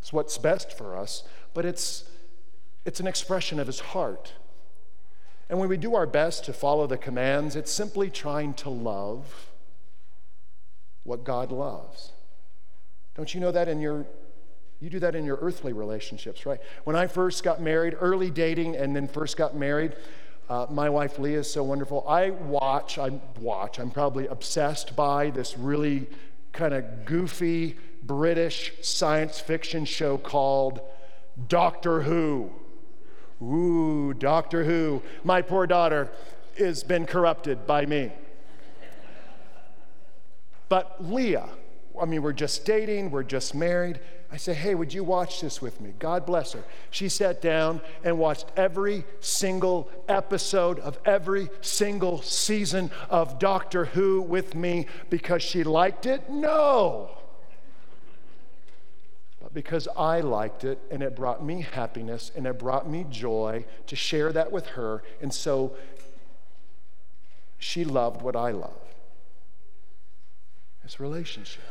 it's 0.00 0.12
what's 0.12 0.38
best 0.38 0.76
for 0.76 0.96
us, 0.96 1.24
but 1.54 1.64
it's, 1.64 2.04
it's 2.84 3.00
an 3.00 3.06
expression 3.06 3.58
of 3.58 3.66
his 3.66 3.80
heart. 3.80 4.32
And 5.48 5.58
when 5.58 5.68
we 5.68 5.76
do 5.76 5.94
our 5.94 6.06
best 6.06 6.44
to 6.46 6.52
follow 6.52 6.86
the 6.86 6.96
commands, 6.96 7.56
it's 7.56 7.70
simply 7.70 8.08
trying 8.10 8.54
to 8.54 8.70
love 8.70 9.50
what 11.04 11.24
God 11.24 11.52
loves. 11.52 12.12
Don't 13.14 13.34
you 13.34 13.40
know 13.40 13.52
that 13.52 13.68
in 13.68 13.80
your 13.80 14.06
you 14.82 14.90
do 14.90 14.98
that 14.98 15.14
in 15.14 15.24
your 15.24 15.38
earthly 15.40 15.72
relationships, 15.72 16.44
right? 16.44 16.60
When 16.82 16.96
I 16.96 17.06
first 17.06 17.44
got 17.44 17.60
married, 17.62 17.96
early 18.00 18.32
dating, 18.32 18.74
and 18.74 18.96
then 18.96 19.06
first 19.06 19.36
got 19.36 19.54
married, 19.54 19.94
uh, 20.50 20.66
my 20.70 20.90
wife 20.90 21.20
Leah 21.20 21.38
is 21.38 21.50
so 21.50 21.62
wonderful. 21.62 22.04
I 22.08 22.30
watch, 22.30 22.98
I 22.98 23.20
watch, 23.38 23.78
I'm 23.78 23.92
probably 23.92 24.26
obsessed 24.26 24.96
by 24.96 25.30
this 25.30 25.56
really 25.56 26.08
kind 26.52 26.74
of 26.74 27.04
goofy 27.04 27.76
British 28.02 28.72
science 28.82 29.38
fiction 29.38 29.84
show 29.84 30.18
called 30.18 30.80
Doctor 31.46 32.02
Who. 32.02 32.50
Ooh, 33.40 34.12
Doctor 34.14 34.64
Who. 34.64 35.00
My 35.22 35.42
poor 35.42 35.68
daughter 35.68 36.10
has 36.58 36.82
been 36.82 37.06
corrupted 37.06 37.68
by 37.68 37.86
me. 37.86 38.10
But 40.68 41.04
Leah, 41.04 41.50
I 42.00 42.04
mean, 42.04 42.22
we're 42.22 42.32
just 42.32 42.64
dating, 42.64 43.12
we're 43.12 43.22
just 43.22 43.54
married. 43.54 44.00
I 44.32 44.38
said, 44.38 44.56
Hey, 44.56 44.74
would 44.74 44.94
you 44.94 45.04
watch 45.04 45.42
this 45.42 45.60
with 45.60 45.78
me? 45.78 45.92
God 45.98 46.24
bless 46.24 46.52
her. 46.52 46.64
She 46.90 47.10
sat 47.10 47.42
down 47.42 47.82
and 48.02 48.18
watched 48.18 48.46
every 48.56 49.04
single 49.20 49.90
episode 50.08 50.78
of 50.80 50.98
every 51.04 51.50
single 51.60 52.22
season 52.22 52.90
of 53.10 53.38
Doctor 53.38 53.84
Who 53.84 54.22
with 54.22 54.54
me 54.54 54.86
because 55.10 55.42
she 55.42 55.64
liked 55.64 56.06
it? 56.06 56.30
No. 56.30 57.10
But 59.42 59.52
because 59.52 59.86
I 59.98 60.20
liked 60.20 60.64
it 60.64 60.78
and 60.90 61.02
it 61.02 61.14
brought 61.14 61.44
me 61.44 61.60
happiness 61.60 62.32
and 62.34 62.46
it 62.46 62.58
brought 62.58 62.88
me 62.88 63.04
joy 63.10 63.66
to 63.88 63.96
share 63.96 64.32
that 64.32 64.50
with 64.50 64.64
her. 64.68 65.02
And 65.20 65.32
so 65.32 65.76
she 67.58 67.84
loved 67.84 68.22
what 68.22 68.34
I 68.34 68.52
loved. 68.52 68.78
It's 70.84 70.98
relationship. 70.98 71.62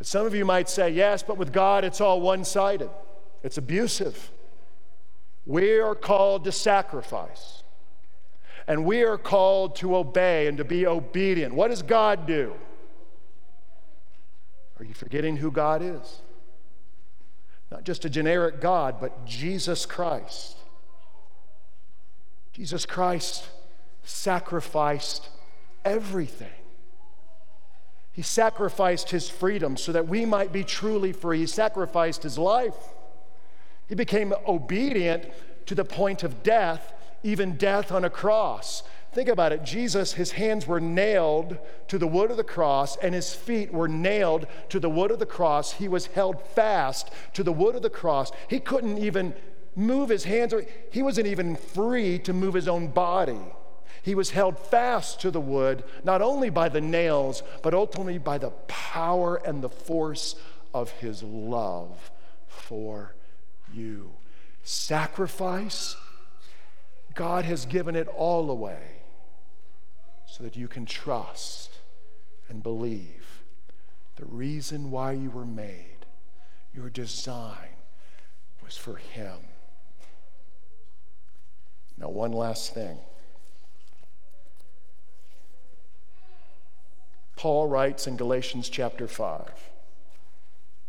But 0.00 0.06
some 0.06 0.24
of 0.24 0.34
you 0.34 0.46
might 0.46 0.70
say, 0.70 0.88
yes, 0.88 1.22
but 1.22 1.36
with 1.36 1.52
God 1.52 1.84
it's 1.84 2.00
all 2.00 2.22
one 2.22 2.42
sided, 2.42 2.88
it's 3.42 3.58
abusive. 3.58 4.30
We 5.44 5.78
are 5.78 5.94
called 5.94 6.44
to 6.44 6.52
sacrifice, 6.52 7.62
and 8.66 8.86
we 8.86 9.02
are 9.02 9.18
called 9.18 9.76
to 9.76 9.94
obey 9.94 10.46
and 10.46 10.56
to 10.56 10.64
be 10.64 10.86
obedient. 10.86 11.52
What 11.52 11.68
does 11.68 11.82
God 11.82 12.26
do? 12.26 12.54
Are 14.78 14.86
you 14.86 14.94
forgetting 14.94 15.36
who 15.36 15.50
God 15.50 15.82
is? 15.82 16.22
Not 17.70 17.84
just 17.84 18.06
a 18.06 18.08
generic 18.08 18.58
God, 18.58 19.02
but 19.02 19.26
Jesus 19.26 19.84
Christ. 19.84 20.56
Jesus 22.54 22.86
Christ 22.86 23.44
sacrificed 24.02 25.28
everything. 25.84 26.48
He 28.12 28.22
sacrificed 28.22 29.10
his 29.10 29.30
freedom 29.30 29.76
so 29.76 29.92
that 29.92 30.08
we 30.08 30.24
might 30.24 30.52
be 30.52 30.64
truly 30.64 31.12
free. 31.12 31.38
He 31.38 31.46
sacrificed 31.46 32.22
his 32.22 32.38
life. 32.38 32.76
He 33.88 33.94
became 33.94 34.34
obedient 34.46 35.26
to 35.66 35.74
the 35.74 35.84
point 35.84 36.22
of 36.22 36.42
death, 36.42 36.92
even 37.22 37.56
death 37.56 37.92
on 37.92 38.04
a 38.04 38.10
cross. 38.10 38.82
Think 39.12 39.28
about 39.28 39.52
it. 39.52 39.64
Jesus, 39.64 40.12
his 40.12 40.32
hands 40.32 40.66
were 40.66 40.80
nailed 40.80 41.58
to 41.88 41.98
the 41.98 42.06
wood 42.06 42.30
of 42.30 42.36
the 42.36 42.44
cross, 42.44 42.96
and 42.96 43.14
his 43.14 43.34
feet 43.34 43.72
were 43.72 43.88
nailed 43.88 44.46
to 44.68 44.78
the 44.78 44.90
wood 44.90 45.10
of 45.10 45.18
the 45.18 45.26
cross. 45.26 45.72
He 45.72 45.88
was 45.88 46.06
held 46.06 46.40
fast 46.40 47.10
to 47.34 47.42
the 47.42 47.52
wood 47.52 47.74
of 47.74 47.82
the 47.82 47.90
cross. 47.90 48.30
He 48.48 48.60
couldn't 48.60 48.98
even 48.98 49.34
move 49.74 50.08
his 50.08 50.24
hands, 50.24 50.54
he 50.92 51.02
wasn't 51.02 51.26
even 51.26 51.56
free 51.56 52.18
to 52.20 52.32
move 52.32 52.54
his 52.54 52.68
own 52.68 52.88
body. 52.88 53.38
He 54.02 54.14
was 54.14 54.30
held 54.30 54.58
fast 54.58 55.20
to 55.20 55.30
the 55.30 55.40
wood, 55.40 55.84
not 56.04 56.22
only 56.22 56.50
by 56.50 56.68
the 56.68 56.80
nails, 56.80 57.42
but 57.62 57.74
ultimately 57.74 58.18
by 58.18 58.38
the 58.38 58.50
power 58.68 59.36
and 59.36 59.62
the 59.62 59.68
force 59.68 60.36
of 60.72 60.90
his 60.92 61.22
love 61.22 62.10
for 62.46 63.14
you. 63.72 64.12
Sacrifice, 64.62 65.96
God 67.14 67.44
has 67.44 67.66
given 67.66 67.96
it 67.96 68.08
all 68.08 68.50
away 68.50 69.02
so 70.26 70.44
that 70.44 70.56
you 70.56 70.68
can 70.68 70.86
trust 70.86 71.78
and 72.48 72.62
believe 72.62 73.42
the 74.20 74.26
reason 74.26 74.90
why 74.90 75.12
you 75.12 75.30
were 75.30 75.46
made, 75.46 76.04
your 76.74 76.90
design 76.90 77.76
was 78.62 78.76
for 78.76 78.96
Him. 78.96 79.38
Now, 81.96 82.10
one 82.10 82.32
last 82.32 82.74
thing. 82.74 82.98
Paul 87.40 87.68
writes 87.68 88.06
in 88.06 88.18
Galatians 88.18 88.68
chapter 88.68 89.06
5 89.06 89.70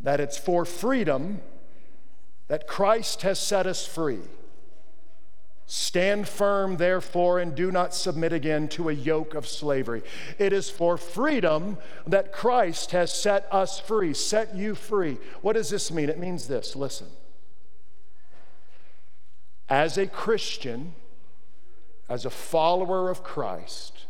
that 0.02 0.20
it's 0.20 0.38
for 0.38 0.66
freedom 0.66 1.40
that 2.50 2.68
Christ 2.68 3.22
has 3.22 3.40
set 3.40 3.66
us 3.66 3.86
free. 3.86 4.20
Stand 5.66 6.28
firm, 6.28 6.76
therefore, 6.76 7.40
and 7.40 7.56
do 7.56 7.72
not 7.72 7.94
submit 7.94 8.34
again 8.34 8.68
to 8.68 8.90
a 8.90 8.94
yoke 8.94 9.34
of 9.34 9.48
slavery. 9.48 10.04
It 10.38 10.52
is 10.52 10.70
for 10.70 10.98
freedom 10.98 11.78
that 12.06 12.34
Christ 12.34 12.92
has 12.92 13.14
set 13.14 13.48
us 13.50 13.80
free, 13.80 14.14
set 14.14 14.54
you 14.54 14.76
free. 14.76 15.20
What 15.42 15.54
does 15.54 15.70
this 15.70 15.90
mean? 15.90 16.10
It 16.10 16.20
means 16.20 16.50
this 16.50 16.76
listen. 16.76 17.08
As 19.70 19.98
a 19.98 20.06
Christian, 20.06 20.96
as 22.10 22.26
a 22.26 22.30
follower 22.30 23.10
of 23.10 23.24
Christ, 23.24 24.08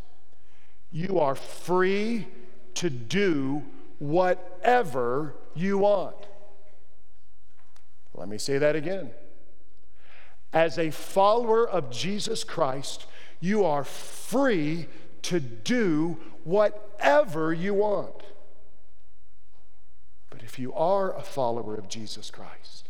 you 0.92 1.18
are 1.18 1.34
free 1.34 2.28
to 2.74 2.90
do 2.90 3.62
whatever 3.98 5.34
you 5.54 5.78
want. 5.78 6.16
Let 8.14 8.28
me 8.28 8.38
say 8.38 8.58
that 8.58 8.76
again. 8.76 9.10
As 10.52 10.78
a 10.78 10.90
follower 10.90 11.68
of 11.68 11.90
Jesus 11.90 12.44
Christ, 12.44 13.06
you 13.40 13.64
are 13.64 13.84
free 13.84 14.86
to 15.22 15.40
do 15.40 16.18
whatever 16.44 17.52
you 17.52 17.74
want. 17.74 18.22
But 20.28 20.42
if 20.42 20.58
you 20.58 20.72
are 20.74 21.16
a 21.16 21.22
follower 21.22 21.76
of 21.76 21.88
Jesus 21.88 22.30
Christ, 22.30 22.88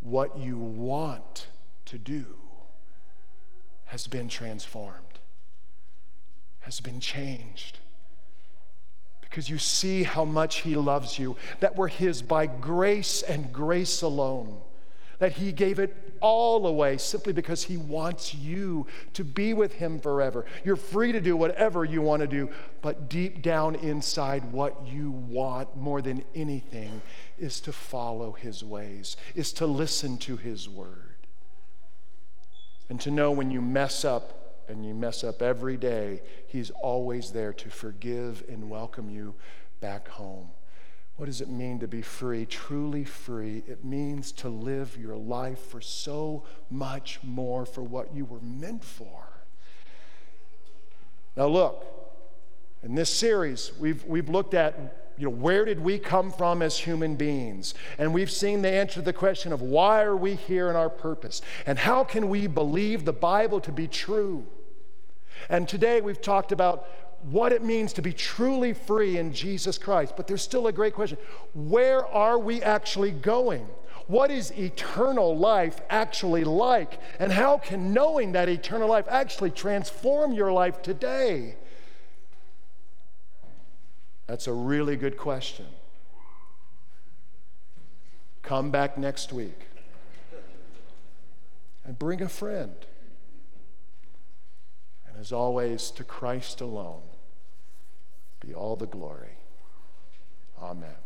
what 0.00 0.38
you 0.38 0.58
want 0.58 1.48
to 1.86 1.98
do 1.98 2.26
has 3.86 4.06
been 4.06 4.28
transformed, 4.28 5.13
has 6.64 6.80
been 6.80 7.00
changed. 7.00 7.78
Because 9.20 9.48
you 9.50 9.58
see 9.58 10.02
how 10.02 10.24
much 10.24 10.60
He 10.60 10.76
loves 10.76 11.18
you, 11.18 11.36
that 11.60 11.76
we're 11.76 11.88
His 11.88 12.22
by 12.22 12.46
grace 12.46 13.22
and 13.22 13.52
grace 13.52 14.00
alone, 14.02 14.60
that 15.18 15.32
He 15.32 15.52
gave 15.52 15.78
it 15.78 15.96
all 16.20 16.66
away 16.66 16.96
simply 16.96 17.32
because 17.32 17.64
He 17.64 17.76
wants 17.76 18.32
you 18.32 18.86
to 19.12 19.24
be 19.24 19.52
with 19.52 19.74
Him 19.74 20.00
forever. 20.00 20.46
You're 20.64 20.76
free 20.76 21.12
to 21.12 21.20
do 21.20 21.36
whatever 21.36 21.84
you 21.84 22.00
want 22.00 22.20
to 22.20 22.26
do, 22.26 22.48
but 22.80 23.10
deep 23.10 23.42
down 23.42 23.74
inside, 23.74 24.52
what 24.52 24.86
you 24.86 25.10
want 25.10 25.76
more 25.76 26.00
than 26.00 26.24
anything 26.34 27.02
is 27.38 27.60
to 27.60 27.72
follow 27.72 28.32
His 28.32 28.64
ways, 28.64 29.16
is 29.34 29.52
to 29.54 29.66
listen 29.66 30.16
to 30.18 30.36
His 30.36 30.68
word. 30.68 31.26
And 32.88 33.00
to 33.00 33.10
know 33.10 33.32
when 33.32 33.50
you 33.50 33.60
mess 33.60 34.04
up, 34.04 34.43
and 34.68 34.84
you 34.84 34.94
mess 34.94 35.24
up 35.24 35.42
every 35.42 35.76
day, 35.76 36.22
He's 36.46 36.70
always 36.70 37.30
there 37.32 37.52
to 37.52 37.70
forgive 37.70 38.44
and 38.48 38.70
welcome 38.70 39.10
you 39.10 39.34
back 39.80 40.08
home. 40.08 40.48
What 41.16 41.26
does 41.26 41.40
it 41.40 41.48
mean 41.48 41.78
to 41.78 41.86
be 41.86 42.02
free? 42.02 42.44
Truly 42.44 43.04
free. 43.04 43.62
It 43.68 43.84
means 43.84 44.32
to 44.32 44.48
live 44.48 44.96
your 44.96 45.16
life 45.16 45.60
for 45.60 45.80
so 45.80 46.44
much 46.70 47.20
more 47.22 47.64
for 47.64 47.82
what 47.82 48.14
you 48.14 48.24
were 48.24 48.40
meant 48.40 48.82
for. 48.82 49.24
Now, 51.36 51.46
look, 51.46 51.84
in 52.82 52.94
this 52.94 53.12
series, 53.12 53.72
we've, 53.78 54.04
we've 54.04 54.28
looked 54.28 54.54
at 54.54 55.04
you 55.16 55.26
know, 55.26 55.30
where 55.30 55.64
did 55.64 55.78
we 55.78 55.98
come 55.98 56.32
from 56.32 56.60
as 56.60 56.76
human 56.76 57.14
beings? 57.14 57.74
And 57.98 58.12
we've 58.12 58.30
seen 58.30 58.62
the 58.62 58.70
answer 58.70 58.94
to 58.94 59.02
the 59.02 59.12
question 59.12 59.52
of 59.52 59.62
why 59.62 60.02
are 60.02 60.16
we 60.16 60.34
here 60.34 60.68
and 60.68 60.76
our 60.76 60.90
purpose? 60.90 61.40
And 61.66 61.78
how 61.78 62.02
can 62.02 62.28
we 62.28 62.48
believe 62.48 63.04
the 63.04 63.12
Bible 63.12 63.60
to 63.60 63.72
be 63.72 63.86
true? 63.86 64.46
And 65.48 65.68
today 65.68 66.00
we've 66.00 66.20
talked 66.20 66.52
about 66.52 66.86
what 67.30 67.52
it 67.52 67.62
means 67.62 67.92
to 67.94 68.02
be 68.02 68.12
truly 68.12 68.72
free 68.72 69.16
in 69.18 69.32
Jesus 69.32 69.78
Christ. 69.78 70.14
But 70.16 70.26
there's 70.26 70.42
still 70.42 70.66
a 70.66 70.72
great 70.72 70.94
question 70.94 71.18
where 71.54 72.06
are 72.06 72.38
we 72.38 72.62
actually 72.62 73.10
going? 73.10 73.66
What 74.06 74.30
is 74.30 74.52
eternal 74.52 75.36
life 75.36 75.80
actually 75.88 76.44
like? 76.44 77.00
And 77.18 77.32
how 77.32 77.58
can 77.58 77.94
knowing 77.94 78.32
that 78.32 78.48
eternal 78.48 78.88
life 78.88 79.06
actually 79.08 79.50
transform 79.50 80.32
your 80.32 80.52
life 80.52 80.82
today? 80.82 81.56
That's 84.26 84.46
a 84.46 84.52
really 84.52 84.96
good 84.96 85.16
question. 85.16 85.66
Come 88.42 88.70
back 88.70 88.98
next 88.98 89.32
week 89.32 89.68
and 91.84 91.98
bring 91.98 92.20
a 92.20 92.28
friend. 92.28 92.74
And 95.14 95.20
as 95.20 95.32
always, 95.32 95.92
to 95.92 96.04
Christ 96.04 96.60
alone 96.60 97.02
be 98.40 98.52
all 98.52 98.76
the 98.76 98.86
glory. 98.86 99.38
Amen. 100.60 101.03